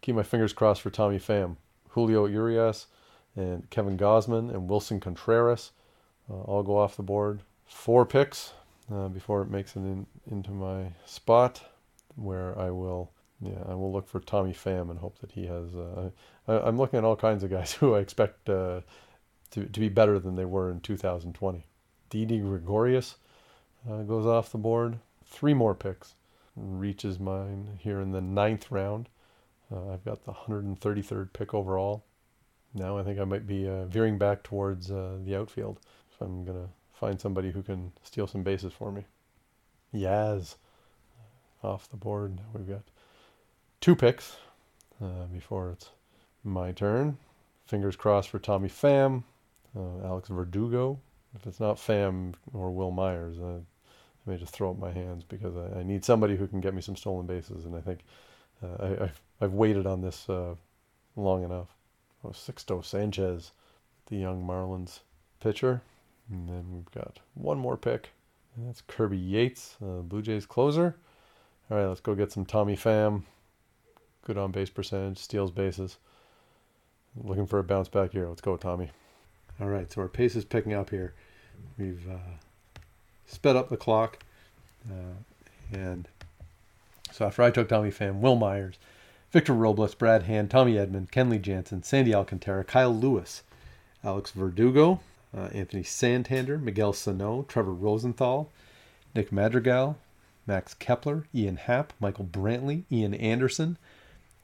[0.00, 1.56] keep my fingers crossed for Tommy Pham.
[1.90, 2.86] Julio Urias
[3.34, 5.72] and Kevin Gausman and Willson Contreras
[6.30, 7.40] uh, all go off the board.
[7.66, 8.52] Four picks
[8.92, 11.62] uh, before it makes it in, into my spot,
[12.16, 15.74] where I will yeah I will look for Tommy Pham and hope that he has.
[15.74, 16.10] Uh,
[16.48, 18.80] I, am looking at all kinds of guys who I expect uh,
[19.50, 21.66] to to be better than they were in 2020.
[22.08, 23.16] Didi Gregorius
[23.90, 24.98] uh, goes off the board.
[25.24, 26.14] Three more picks
[26.56, 29.08] reaches mine here in the ninth round.
[29.72, 32.04] Uh, I've got the 133rd pick overall.
[32.74, 35.80] Now I think I might be uh, veering back towards uh, the outfield.
[36.12, 39.04] if I'm going to find somebody who can steal some bases for me.
[39.94, 40.56] Yaz
[41.62, 42.40] off the board.
[42.54, 42.82] We've got
[43.80, 44.36] two picks
[45.02, 45.90] uh, before it's
[46.44, 47.18] my turn.
[47.66, 49.24] Fingers crossed for Tommy Pham,
[49.76, 51.00] uh, Alex Verdugo.
[51.34, 55.24] If it's not Pham or Wil Myers, uh, I may just throw up my hands
[55.24, 58.00] because I, I, need somebody who can get me some stolen bases, and I think
[58.62, 60.54] uh, I, have I've waited on this uh,
[61.16, 61.68] long enough.
[62.24, 63.52] Oh, Sixto Sanchez,
[64.06, 65.00] the young Marlins
[65.40, 65.82] pitcher,
[66.30, 68.10] and then we've got one more pick.
[68.56, 70.96] And that's Kirby Yates, uh, Blue Jays closer.
[71.70, 73.24] All right, let's go get some Tommy Pham.
[74.26, 75.98] Good on base percentage, steals bases.
[77.22, 78.26] Looking for a bounce back here.
[78.26, 78.90] Let's go, Tommy.
[79.60, 81.14] All right, so our pace is picking up here.
[81.78, 82.80] We've uh,
[83.28, 84.18] sped up the clock.
[84.90, 85.14] Uh,
[85.72, 86.08] and
[87.12, 88.78] so after I took Tommy Pham, Wil Myers,
[89.30, 93.44] Victor Robles, Brad Hand, Tommy Edman, Kenley Jansen, Sandy Alcantara, Kyle Lewis,
[94.02, 94.98] Alex Verdugo,
[95.38, 98.50] uh, Anthony Santander, Miguel Sano, Trevor Rosenthal,
[99.14, 99.98] Nick Madrigal,
[100.48, 103.78] Max Kepler, Ian Happ, Michael Brantley, Ian Anderson,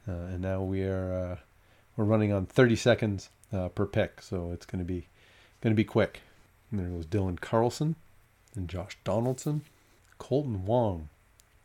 [0.09, 1.37] uh, and now we are uh,
[1.97, 5.07] we're running on 30 seconds uh, per pick, so it's going to be
[5.61, 6.21] going to be quick.
[6.71, 7.97] And there goes Dylan Carlson,
[8.55, 9.62] and Josh Donaldson,
[10.19, 11.09] Kolten Wong.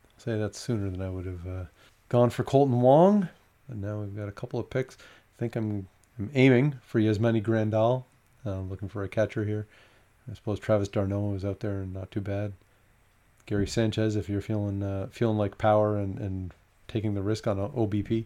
[0.05, 1.63] I'll say that sooner than I would have uh,
[2.09, 3.29] gone for Kolten Wong.
[3.69, 4.95] And now we've got a couple of picks.
[4.95, 8.03] I think I'm, I'm aiming for Yasmani Grandal.
[8.45, 9.67] Looking for a catcher here.
[10.31, 12.53] I suppose Travis d'Arnaud is out there and not too bad.
[13.45, 16.53] Gary Sanchez, if you're feeling uh, feeling like power and, and
[16.97, 18.25] taking the risk on OBP.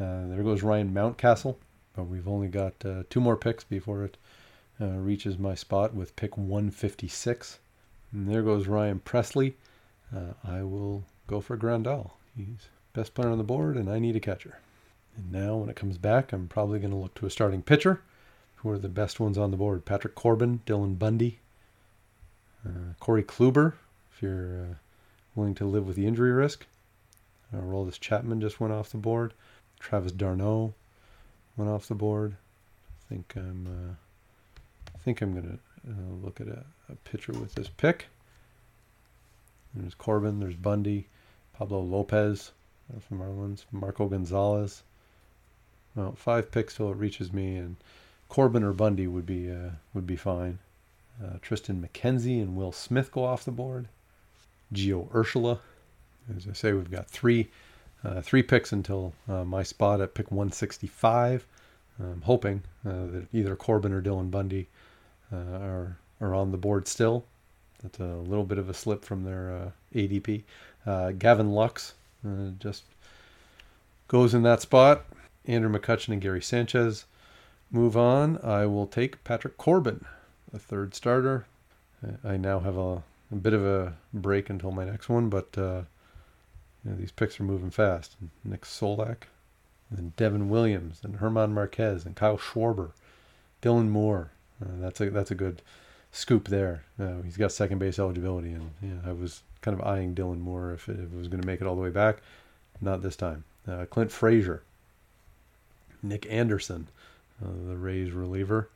[0.00, 1.56] Uh, there goes Ryan Mountcastle.
[1.94, 4.16] But we've only got uh, two more picks before it
[4.80, 7.58] uh, reaches my spot with pick 156.
[8.12, 9.54] And there goes Ryan Pressly.
[10.14, 12.10] Uh, I will go for Grandal.
[12.36, 14.58] He's best player on the board, and I need a catcher.
[15.16, 18.02] And now, when it comes back, I'm probably going to look to a starting pitcher.
[18.56, 19.84] Who are the best ones on the board?
[19.84, 21.38] Patrick Corbin, Dylan Bundy,
[22.66, 23.74] uh, Corey Kluber,
[24.12, 24.74] if you're uh,
[25.34, 26.66] willing to live with the injury risk.
[27.52, 29.34] Uh, Roldis Chapman just went off the board.
[29.78, 30.74] Travis d'Arnaud
[31.56, 32.36] went off the board.
[33.06, 33.66] I think I'm.
[33.66, 33.94] Uh,
[34.94, 35.58] I think I'm gonna
[35.88, 38.06] uh, look at a, a pitcher with this pick.
[39.74, 41.06] There's Corbin, there's Bundy,
[41.54, 42.52] Pablo Lopez
[42.94, 44.82] uh, from Marlins, Marco Gonzalez.
[45.94, 47.76] Well, five picks till it reaches me, and
[48.28, 50.58] Corbin or Bundy would be uh, would be fine.
[51.22, 53.88] Uh, Triston McKenzie and Will Smith go off the board.
[54.72, 55.58] Gio Urshela.
[56.36, 57.48] As I say, we've got three
[58.04, 61.46] uh, three picks until uh, my spot at pick 165.
[61.98, 64.68] I'm hoping uh, that either Corbin or Dylan Bundy
[65.32, 67.24] uh, are are on the board still.
[67.82, 70.42] That's a little bit of a slip from their uh, ADP.
[71.18, 71.94] Gavin Lux
[72.58, 72.84] just
[74.08, 75.04] goes in that spot.
[75.46, 77.06] Andrew McCutchen and Gary Sanchez
[77.70, 78.38] move on.
[78.42, 80.04] I will take Patrick Corbin,
[80.52, 81.46] a third starter.
[82.24, 85.82] I now have a, a bit of a break until my next one, but uh,
[86.84, 88.16] you know, these picks are moving fast.
[88.44, 89.24] Nick Solak,
[89.90, 92.92] and Devin Williams, and German Marquez, and Kyle Schwarber,
[93.62, 94.30] Dylan Moore.
[94.62, 95.62] Uh, that's a that's a good
[96.12, 96.84] scoop there.
[96.98, 98.70] Uh, he's got second base eligibility, and
[99.06, 101.60] I was kind of eyeing Dylan Moore if it, if it was going to make
[101.60, 102.18] it all the way back.
[102.80, 103.44] Not this time.
[103.68, 104.62] Uh, Clint Frazier,
[106.02, 106.88] Nick Anderson,
[107.44, 108.70] uh, the Rays reliever.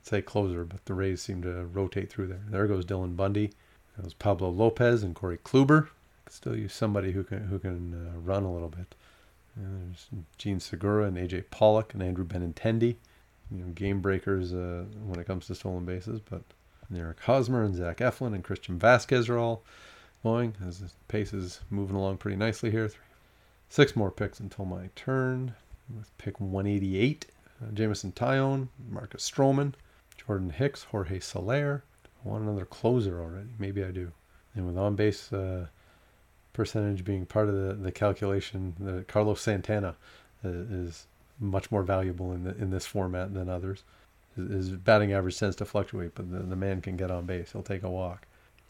[0.00, 2.42] I'd say closer, but the Rays seem to rotate through there.
[2.48, 3.52] There goes Dylan Bundy.
[3.96, 5.88] There's Pablo Lopez and Corey Kluber.
[6.32, 8.94] Still use somebody who can who can uh, run a little bit.
[9.56, 12.96] there's Jean Segura and AJ Pollock and Andrew Benintendi
[13.50, 16.20] you know, game breakers uh, when it comes to stolen bases.
[16.20, 16.42] But
[16.94, 19.62] Eric Hosmer and Zach Eflin and Christian Vazquez are all
[20.22, 22.88] going as the pace is moving along pretty nicely here.
[22.88, 23.02] Three,
[23.68, 25.54] six more picks until my turn.
[25.96, 27.26] With pick 188,
[27.60, 29.72] uh, Jameson Taillon, Marcus Stroman,
[30.16, 31.82] Jordan Hicks, Jorge Soler.
[32.24, 33.48] I want another closer already.
[33.58, 34.12] Maybe I do.
[34.54, 35.66] And with on base uh,
[36.52, 39.96] percentage being part of the, the calculation, the Carlos Santana
[40.44, 41.06] uh, is
[41.38, 43.82] much more valuable in the, in this format than others.
[44.36, 47.52] His, batting average tends to fluctuate, but the, the man can get on base.
[47.52, 48.26] He'll take a walk.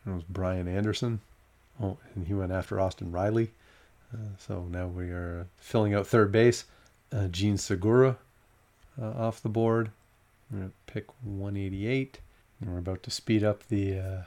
[0.07, 1.21] It was Brian Anderson.
[1.83, 3.51] Oh, and he went after Austin Riley.
[4.13, 6.65] Uh, so now we are filling out third base.
[7.13, 8.17] Uh, Jean Segura
[9.01, 9.91] uh, off the board.
[10.51, 12.21] I'm going to pick 188.
[12.61, 14.23] And we're about to speed up the uh,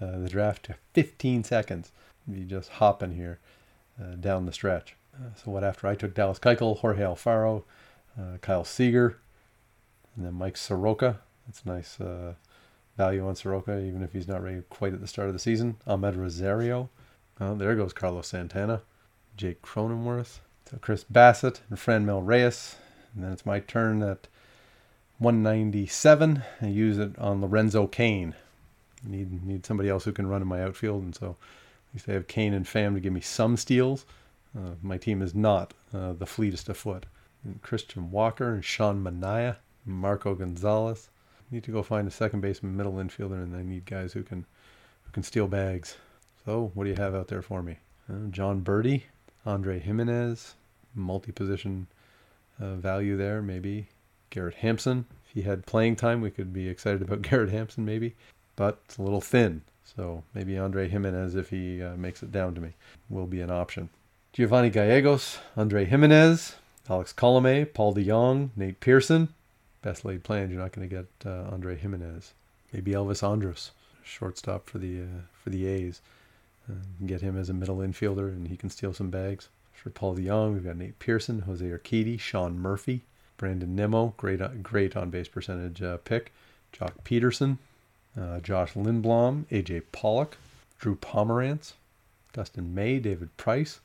[0.00, 1.92] uh, the draft to 15 seconds.
[2.30, 3.38] Be just hopping here
[4.00, 4.96] uh, down the stretch.
[5.14, 7.64] Uh, so what after I took Dallas Keuchel, Jorge Alfaro,
[8.18, 9.18] uh, Kyle Seager,
[10.16, 11.20] and then Mike Soroka.
[11.46, 11.98] That's nice
[12.96, 15.76] value on Soroka, even if he's not ready quite at the start of the season.
[15.86, 16.90] Amed Rosario.
[17.40, 18.82] Oh, there goes Carlos Santana.
[19.36, 20.40] Jake Cronenworth.
[20.70, 22.76] So Chris Bassitt and Franmil Reyes.
[23.14, 24.28] And then it's my turn at
[25.18, 26.42] 197.
[26.60, 28.34] I use it on Lorenzo Cain.
[29.02, 31.36] Need need somebody else who can run in my outfield, and so
[31.94, 34.06] least I have Cain and Pham to give me some steals.
[34.56, 37.06] Uh, my team is not uh, the fleetest of foot.
[37.44, 41.08] And Christian Walker and Sean Manaea, Marco Gonzalez.
[41.50, 44.46] Need to go find a second baseman, middle infielder, and I need guys who can
[45.02, 45.96] who can steal bags.
[46.44, 47.78] So what do you have out there for me?
[48.08, 49.02] Uh, Jon Berti,
[49.44, 50.54] Andre Gimenez,
[50.94, 51.88] multi-position
[52.60, 53.88] uh, value there, maybe.
[54.30, 55.06] Garrett Hampson.
[55.26, 58.14] If he had playing time, we could be excited about Garrett Hampson, maybe.
[58.54, 59.62] But it's a little thin.
[59.96, 62.74] So maybe Andre Gimenez, if he uh, makes it down to me,
[63.08, 63.88] will be an option.
[64.32, 66.54] Giovanni Gallegos, Andre Gimenez,
[66.88, 69.28] Alex Colome, Paul DeJong, Nate Pearson.
[69.82, 72.34] Best laid plans, you're not going to get uh, Andre Gimenez.
[72.72, 73.72] Maybe Elvis Andrus,
[74.04, 76.00] shortstop for the uh, for the A's.
[76.68, 76.74] Uh,
[77.06, 79.48] get him as a middle infielder, and he can steal some bags.
[79.72, 83.02] For Paul DeJong, we've got Nate Pearson, Jose Urquidy, Sean Murphy,
[83.38, 86.32] Brandon Nimmo, great great on base percentage uh, pick.
[86.72, 87.58] Joc Pederson,
[88.18, 90.36] uh, Josh Lindblom, AJ Pollock,
[90.78, 91.72] Drew Pomeranz,
[92.32, 93.80] Dustin May, David Price.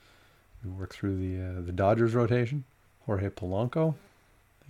[0.64, 2.64] We work through the uh, the Dodgers rotation.
[3.06, 3.96] Jorge Polanco.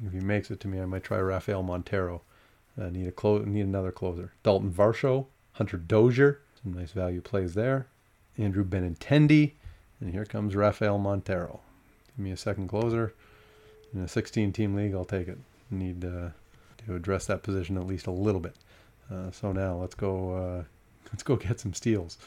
[0.05, 2.21] If he makes it to me, I might try Rafael Montero.
[2.79, 4.33] Uh, need a clo- need another closer.
[4.43, 6.39] Dalton Varsho, Hunter Dozier.
[6.61, 7.87] Some nice value plays there.
[8.37, 9.53] Andrew Benintendi,
[10.01, 11.61] and here comes Rafael Montero.
[12.17, 13.13] Give me a second closer.
[13.93, 15.37] In a 16 team league, I'll take it.
[15.71, 16.29] Need uh,
[16.85, 18.55] to address that position at least a little bit.
[19.11, 20.35] Uh, so now let's go.
[20.35, 20.63] Uh,
[21.11, 22.17] let's go get some steals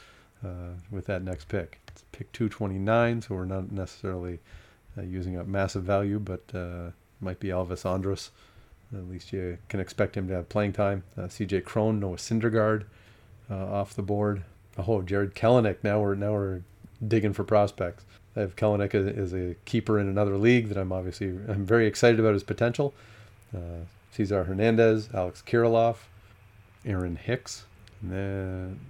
[0.45, 1.81] uh, with that next pick.
[1.88, 4.41] It's pick 229, so we're not necessarily
[5.01, 6.43] using up massive value, but
[7.21, 8.31] might be Elvis Andrus.
[8.93, 11.05] At least you can expect him to have playing time.
[11.29, 11.61] C.J.
[11.61, 12.85] Cron, Noah Syndergaard
[13.49, 14.43] off the board.
[14.77, 15.79] Oh, Jarred Kelenic.
[15.83, 16.62] Now we're now we're
[17.07, 18.05] digging for prospects.
[18.37, 22.21] I have Kelenic as a keeper in another league that I'm obviously I'm very excited
[22.21, 22.95] about his potential.
[23.57, 25.97] Uh, Cesar Hernandez, Alex Kirilloff,
[26.88, 27.64] Aaron Hicks,
[28.03, 28.81] and then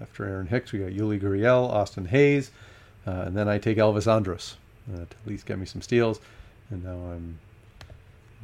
[0.00, 2.50] after Aaron Hicks we got Yuli Gurriel, Austin Hays,
[3.06, 4.56] uh, and then I take Elvis Andrus
[4.92, 6.20] uh, to at least get me some steals.
[6.70, 7.38] And now I'm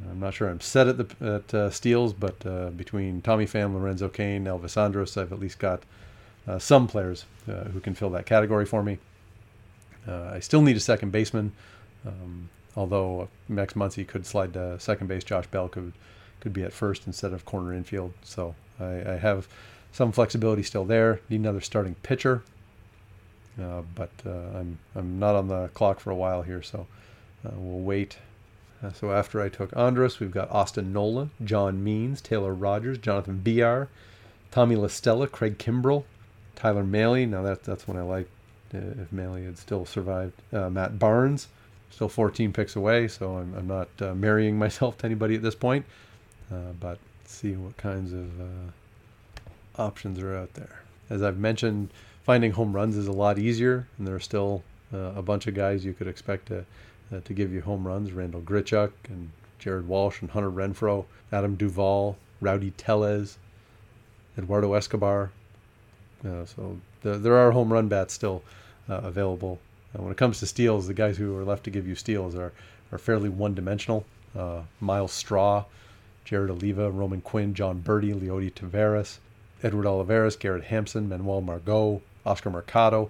[0.09, 3.73] I'm not sure I'm set at the at uh, steals, but uh, between Tommy Pham,
[3.73, 5.83] Lorenzo Cain, Elvis Andrus, I've at least got
[6.47, 8.99] uh, some players uh, who can fill that category for me.
[10.07, 11.51] I still need a second baseman,
[12.05, 15.23] um, although Max Muncy could slide to second base.
[15.23, 15.93] Josh Bell could
[16.41, 18.13] could be at first instead of corner infield.
[18.21, 19.47] So I, I have
[19.91, 21.21] some flexibility still there.
[21.29, 22.43] Need another starting pitcher,
[23.61, 26.87] uh, but uh, I'm I'm not on the clock for a while here, so
[27.45, 28.17] uh, we'll wait.
[28.93, 33.89] so after I took Andrus, we've got Austin Nola, John Means, Taylor Rogers, Jonathan Villar,
[34.51, 36.03] Tommy La Stella, Craig Kimbrel,
[36.55, 37.27] Tyler Mahle.
[37.27, 38.29] Now that that's when I like
[38.73, 40.33] uh, if Mahle had still survived.
[40.51, 41.47] Uh, Matt Barnes,
[41.89, 45.55] still 14 picks away, so I'm, I'm not uh, marrying myself to anybody at this
[45.55, 45.85] point.
[46.51, 46.99] Uh, but
[47.31, 50.81] see what kinds of uh, options are out there.
[51.09, 51.89] As I've mentioned,
[52.23, 55.53] finding home runs is a lot easier, and there are still uh, a bunch of
[55.53, 56.65] guys you could expect to
[57.23, 58.11] to give you home runs.
[58.11, 63.37] Randall Grichuk and Jared Walsh and Hunter Renfroe, Adam Duvall, Rowdy Tellez,
[64.37, 65.29] Eduardo Escobar,
[66.25, 68.43] uh, so the, there are home run bats still
[68.89, 69.59] uh, available.
[69.93, 72.35] Uh, when it comes to steals, the guys who are left to give you steals
[72.35, 72.51] are,
[72.91, 74.05] are fairly one dimensional.
[74.35, 75.65] Uh, Myles Straw,
[76.25, 79.19] Jared Oliva, Roman Quinn, Jon Berti, Leody Taveras,
[79.63, 83.09] Edward Olivares, Garrett Hampson, Manuel Margot, Oscar Mercado.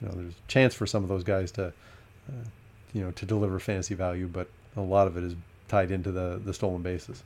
[0.00, 1.68] You know, there's a chance for some of those guys to,
[2.28, 2.44] uh,
[2.92, 5.34] you know, to deliver fantasy value, but a lot of it is
[5.68, 7.22] tied into the, the stolen bases.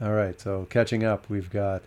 [0.00, 1.82] All right, so catching up, we've got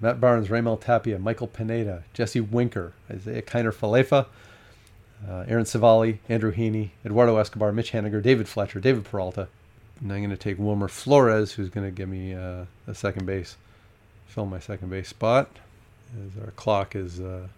[0.00, 4.26] Matt Barnes, Raimel Tapia, Michael Pineda, Jesse Winker, Isiah Kiner-Falefa,
[5.28, 9.48] uh, Aaron Civale, Andrew Heaney, Eduardo Escobar, Mitch Haniger, David Fletcher, David Peralta.
[10.00, 13.26] And I'm going to take Wilmer Flores, who's going to give me uh, a second
[13.26, 13.56] base,
[14.26, 15.48] fill my second base spot.
[16.26, 17.48] As our clock is uh,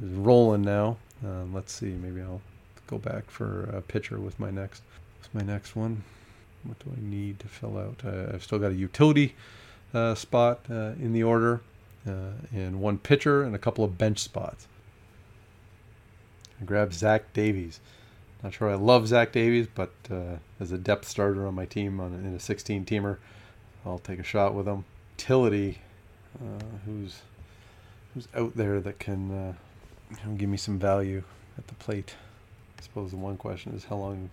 [0.00, 0.96] is rolling now.
[1.24, 2.40] Um, let's see, maybe I'll
[2.86, 4.82] go back for a pitcher with my next.
[5.18, 6.02] What's my next one?
[6.64, 7.96] What do I need to fill out?
[8.04, 9.34] Uh, I've still got a utility
[9.94, 11.60] uh, spot uh, in the order,
[12.06, 14.66] uh, and one pitcher and a couple of bench spots.
[16.60, 17.80] I grabbed Zach Davies.
[18.42, 22.00] Not sure I love Zach Davies, but uh, as a depth starter on my team
[22.00, 23.18] on in a 16 teamer,
[23.86, 24.84] I'll take a shot with him.
[25.16, 25.78] Utility,
[26.40, 27.20] uh, who's
[28.12, 29.54] who's out there that can uh,
[30.36, 31.22] give me some value
[31.56, 32.14] at the plate.
[32.78, 34.28] I suppose the one question is how long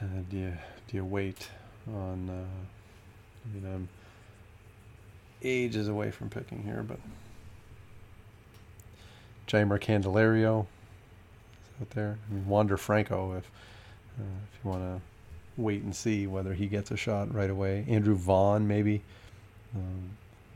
[0.00, 0.52] uh, do you
[0.88, 1.48] do you wait
[1.88, 2.28] on?
[2.28, 2.44] Uh,
[3.44, 3.88] I mean, I'm
[5.42, 6.98] ages away from picking here, but
[9.46, 10.66] Jeimer Candelario
[11.80, 12.18] out there.
[12.30, 13.50] I Wander Franco, if
[14.18, 14.22] uh,
[14.52, 15.00] if you want to
[15.56, 17.84] wait and see whether he gets a shot right away.
[17.88, 19.02] Andrew Vaughn, maybe.
[19.74, 20.10] Um,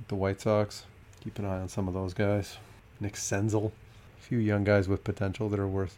[0.09, 0.85] the White Sox.
[1.23, 2.57] Keep an eye on some of those guys.
[3.01, 3.73] Nick Senzel.
[4.19, 5.97] A few young guys with potential that are worth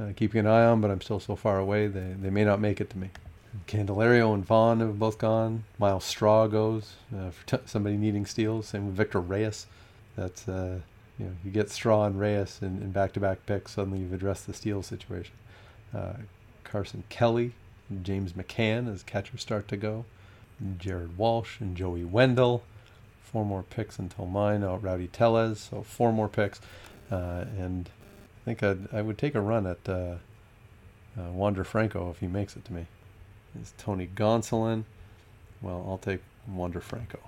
[0.00, 2.60] uh, keeping an eye on, but I'm still so far away, they, they may not
[2.60, 3.10] make it to me.
[3.66, 5.64] Candelario and Vaughn have both gone.
[5.78, 8.68] Myles Straw goes uh, for t- somebody needing steals.
[8.68, 9.66] Same with Victor Reyes.
[10.14, 10.80] That's uh,
[11.18, 13.72] you know you get Straw and Reyes in, in back-to-back picks.
[13.72, 15.34] Suddenly you've addressed the steal situation.
[15.94, 16.14] Uh,
[16.64, 17.52] Carson Kelly,
[18.02, 20.04] James McCann as catchers start to go.
[20.78, 22.62] Jared Walsh and Joey Wendle.
[23.22, 24.62] Four more picks until mine.
[24.62, 25.60] Oh, Rowdy Tellez.
[25.60, 26.60] So four more picks,
[27.10, 30.16] uh, and I think I'd, I would take a run at uh,
[31.18, 32.86] uh, Wander Franco if he makes it to me
[33.60, 34.84] is Tony Gonsolin.
[35.62, 37.18] Well, I'll take Wander Franco.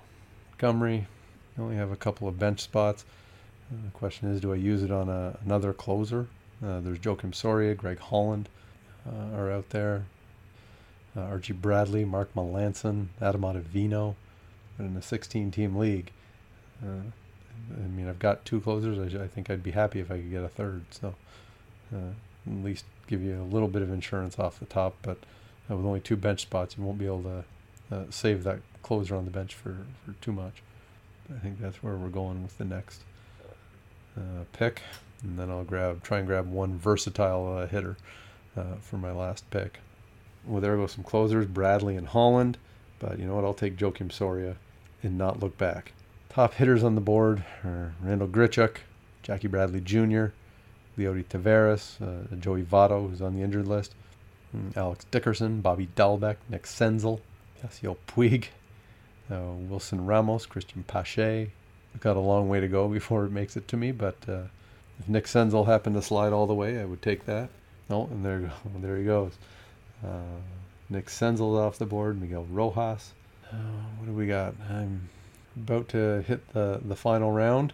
[0.51, 1.07] Montgomery,
[1.57, 3.05] I only have a couple of bench spots.
[3.71, 6.27] The question is, do I use it on a, another closer?
[6.63, 8.49] Uh, there's Joakim Soria, Greg Holland
[9.07, 10.05] uh, are out there.
[11.15, 14.15] Uh, Archie Bradley, Mark Melancon, Adam Ottavino.
[14.79, 16.11] In a 16-team league,
[16.81, 17.01] uh,
[17.73, 19.13] I mean, I've got two closers.
[19.13, 20.85] I, I, think I'd be happy if I could get a third.
[20.91, 21.15] So
[21.93, 22.11] uh,
[22.47, 25.17] at least give you a little bit of insurance off the top, but
[25.69, 29.15] uh, with only two bench spots, you won't be able to uh, save that closer
[29.15, 30.63] on the bench for, for too much.
[31.33, 33.01] I think that's where we're going with the next
[34.17, 34.81] uh, pick,
[35.23, 37.97] and then I'll grab try and grab one versatile uh, hitter
[38.55, 39.79] uh, for my last pick.
[40.45, 42.57] Well, there go some closers, Bradley and Holland,
[42.99, 43.45] but you know what?
[43.45, 44.55] I'll take Joakim Soria
[45.03, 45.93] and not look back.
[46.29, 48.77] Top hitters on the board are Randall Grichuk,
[49.23, 50.27] Jackie Bradley Jr.,
[50.97, 53.95] Leody Taveras, uh, Joey Votto, who's on the injured list,
[54.75, 57.21] Alex Dickerson, Bobby Dalbec, Nick Senzel,
[57.63, 58.47] Yasiel Puig,
[59.31, 61.51] uh, Wilson Ramos, Cristian Pache.
[61.99, 64.43] Got a long way to go before it makes it to me, but uh,
[64.99, 67.49] if Nick Senzel happened to slide all the way, I would take that.
[67.89, 69.33] Oh, and there, there he goes.
[70.05, 70.39] Uh,
[70.89, 72.19] Nick Senzel's off the board.
[72.21, 73.13] Miguel Rojas.
[73.51, 73.55] Uh,
[73.97, 74.53] what do we got?
[74.69, 75.09] I'm
[75.55, 77.73] about to hit the, the final round.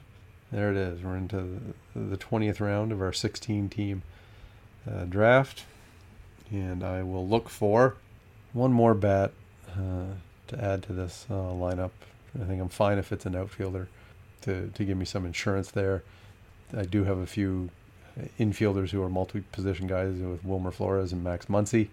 [0.51, 1.01] There it is.
[1.01, 1.59] We're into
[1.95, 4.03] the 20th round of our 16 team
[4.89, 5.65] uh, draft
[6.51, 7.95] and I will look for
[8.53, 9.32] one more bat
[9.71, 10.13] uh,
[10.47, 11.91] to add to this uh, lineup.
[12.39, 13.88] I think I'm fine if it's an outfielder
[14.45, 16.03] to, to give me some insurance there.
[16.75, 17.69] I do have a few
[18.39, 21.89] infielders who are multi-position guys with Wilmer Flores and Max Muncy.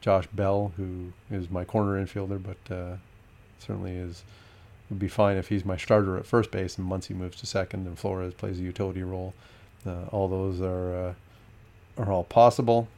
[0.00, 2.96] Josh Bell, who is my corner infielder, but uh,
[3.58, 4.24] certainly is
[4.90, 7.86] would be fine if he's my starter at first base and Muncy moves to second
[7.86, 9.32] and Flores plays a utility role.
[9.86, 11.14] Uh, all those are uh,
[11.96, 12.88] are all possible.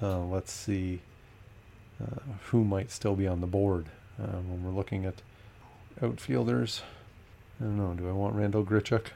[0.00, 1.00] Uh, let's see
[2.02, 3.86] uh, who might still be on the board
[4.20, 5.14] uh, when we're looking at
[6.00, 6.82] outfielders.
[7.62, 7.94] I don't know.
[7.94, 9.06] Do I want Randall Grichuk?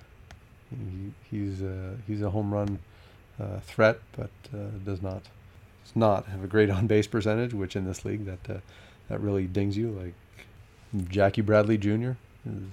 [0.70, 2.78] He, he's a, he's a home run
[3.40, 5.22] uh, threat, but uh, does not
[5.84, 8.60] does not have a great on base percentage, which in this league that uh,
[9.08, 9.90] that really dings you.
[9.90, 12.12] Like Jackie Bradley Jr.
[12.48, 12.72] Is,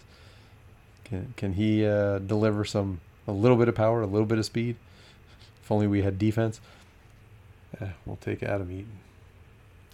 [1.04, 4.76] can can he deliver some a little bit of power, a little bit of speed?
[5.64, 6.62] If only we had defense.
[7.82, 9.00] Eh, we'll take Adam Eaton.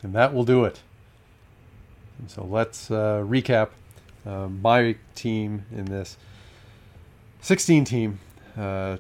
[0.01, 0.82] And that will do it.
[2.17, 3.69] And so let's uh, recap
[4.26, 6.17] uh, my team in this
[7.41, 8.20] 16 team,
[8.57, 8.97] uh,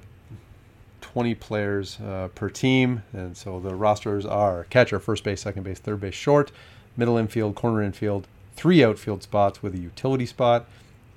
[1.01, 3.03] 20 players uh, per team.
[3.13, 6.51] And so the rosters are catcher, first base, second base, third base, short,
[6.95, 10.65] middle infield, corner infield, three outfield spots with a utility spot,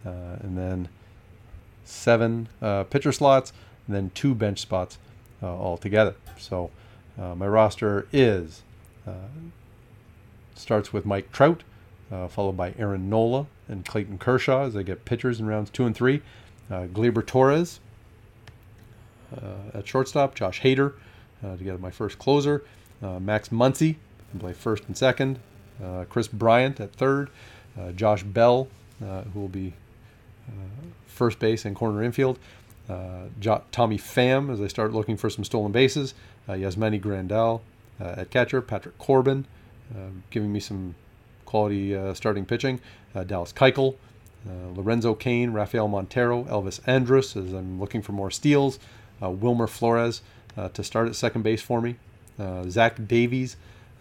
[0.07, 0.89] uh, and then
[1.85, 3.53] seven uh, pitcher slots,
[3.87, 4.99] and then two bench spots
[5.43, 6.15] altogether.
[6.39, 6.71] So
[7.19, 8.63] uh, my roster is
[9.07, 9.29] uh,
[10.55, 11.63] starts with Mike Trout,
[12.13, 15.87] uh, followed by Aaron Nola and Clayton Kershaw as I get pitchers in rounds two
[15.87, 16.23] and three.
[16.71, 16.87] Uh,
[17.27, 17.81] Torres
[19.37, 20.95] uh, at shortstop, Josh Hader
[21.45, 22.65] uh, to get my first closer,
[23.01, 23.97] Max Muncy
[24.31, 25.41] can play first and second,
[26.09, 27.31] Kris Bryant at third,
[27.97, 28.69] Josh Bell
[29.01, 29.75] who will be
[31.07, 32.39] first base and corner infield.
[32.89, 33.29] Uh,
[33.71, 36.15] Tommy Pham as I start looking for some stolen bases.
[36.49, 37.61] Uh, Yasmani Grandal
[38.01, 38.61] uh, at catcher.
[38.61, 39.47] Patrick Corbin
[40.31, 40.95] giving me some
[41.53, 42.81] quality starting pitching.
[43.27, 43.95] Dallas Keuchel.
[44.75, 48.79] Lorenzo Cain, Rafael Montero, Elvis Andrus as I'm looking for more steals.
[49.21, 50.23] Wilmer Flores
[50.75, 51.97] to start at second base for me
[52.39, 53.57] uh, Zach Davies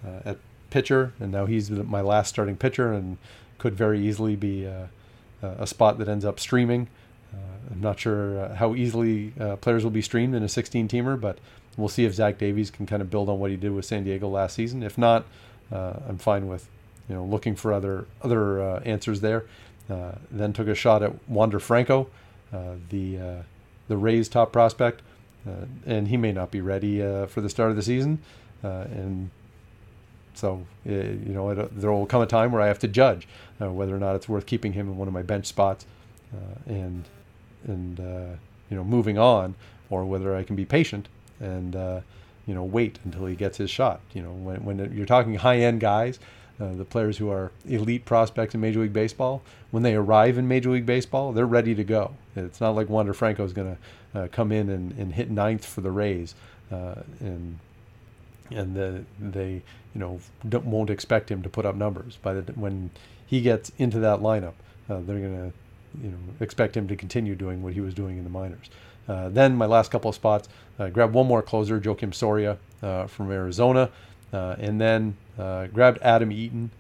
[0.06, 0.38] uh, at
[0.70, 3.18] pitcher, and now he's my last starting pitcher and
[3.58, 4.88] could very easily be uh,
[5.42, 6.88] a spot that ends up streaming.
[7.34, 10.88] Uh, I'm not sure uh, how easily uh, players will be streamed in a 16
[10.88, 11.38] teamer, but
[11.78, 14.04] we'll see if Zach Davies can kind of build on what he did with San
[14.04, 14.84] Diego last season.
[14.84, 15.26] If not,
[15.72, 16.68] I'm fine with
[17.10, 19.46] you know looking for other other answers there.
[20.32, 22.10] then took a shot at Wander Franco,
[22.52, 23.44] the
[23.88, 25.02] the Rays top prospect,
[25.86, 28.20] and he may not be ready for the start of the season.
[28.64, 29.30] and
[30.34, 33.28] so, you know, it, there will come a time where I have to judge
[33.62, 35.86] uh, whether or not it's worth keeping him in one of my bench spots
[36.34, 37.06] uh, and,
[37.68, 38.36] and uh,
[38.70, 39.56] you know, moving on,
[39.90, 42.02] or whether I can be patient and, uh,
[42.48, 44.00] you know, wait until he gets his shot.
[44.14, 46.20] You know, when, when you're talking high end guys,
[46.60, 49.42] uh, the players who are elite prospects in Major League Baseball,
[49.72, 52.16] when they arrive in Major League Baseball, they're ready to go.
[52.36, 53.76] It's not like Wander Franco is going
[54.14, 56.36] to uh, come in and, and hit ninth for the Rays
[56.70, 57.60] and
[58.54, 59.62] and the, they
[59.94, 62.18] you know won't expect him to put up numbers.
[62.18, 62.92] By the when
[63.26, 64.54] he gets into that lineup,
[64.90, 68.18] uh, they're going to you know expect him to continue doing what he was doing
[68.18, 68.70] in the minors.
[69.08, 70.48] Uh, then my last couple of spots,
[70.80, 73.90] uh, grabbed one more closer, Joakim Soria uh, from Arizona,
[74.32, 76.72] uh, and then uh, grabbed Adam Eaton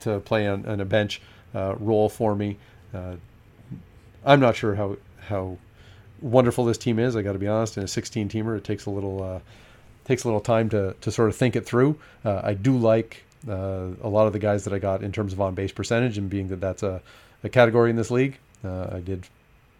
[0.00, 1.20] to play on, on a bench
[1.54, 2.58] role for me.
[2.94, 4.96] I'm not sure how
[5.28, 5.56] how
[6.20, 7.16] wonderful this team is.
[7.16, 7.76] I got to be honest.
[7.76, 9.42] In a 16 teamer, it takes a little
[10.04, 11.98] takes a little time to, to sort of think it through.
[12.24, 15.32] Uh, I do like uh, a lot of the guys that I got in terms
[15.32, 17.00] of on base percentage, and being that that's a,
[17.44, 19.26] a category in this league, uh, I did,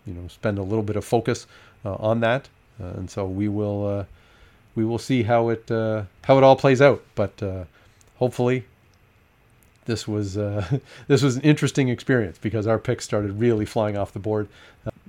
[0.07, 1.47] you know, spend a little bit of focus
[1.85, 2.49] uh, on that,
[2.81, 4.05] uh, and so we will uh,
[4.75, 7.03] we will see how it how it all plays out.
[7.15, 7.43] But
[8.17, 8.65] hopefully,
[9.87, 10.35] this was
[11.07, 14.49] this was an interesting experience because our picks started really flying off the board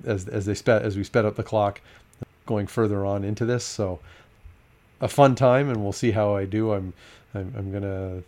[0.04, 1.80] as as they sped as we sped up the clock
[2.46, 3.64] going further on into this.
[3.64, 4.00] So
[5.00, 6.72] a fun time, and we'll see how I do.
[6.72, 6.92] I'm
[7.34, 8.22] I'm, I'm gonna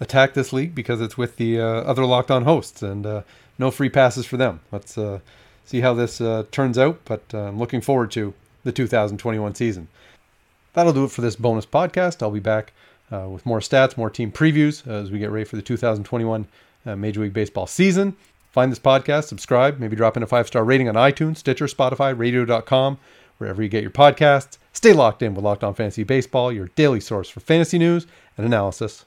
[0.00, 3.22] attack this league because it's with the uh, other locked on hosts, and uh,
[3.58, 4.60] no free passes for them.
[4.70, 5.20] Let's uh,
[5.64, 8.34] see how this uh, turns out, but uh, I'm looking forward to
[8.64, 9.88] the 2021 season.
[10.74, 12.22] That'll do it for this bonus podcast.
[12.22, 12.72] I'll be back
[13.12, 16.46] uh, with more stats, more team previews as we get ready for the 2021
[16.84, 18.16] Major League Baseball season.
[18.50, 22.16] Find this podcast, subscribe, maybe drop in a five star rating on iTunes, Stitcher, Spotify,
[22.16, 22.98] radio.com
[23.38, 24.56] wherever you get your podcasts.
[24.72, 28.06] Stay locked in with Locked On Fantasy Baseball, your daily source for fantasy news
[28.36, 29.04] and analysis.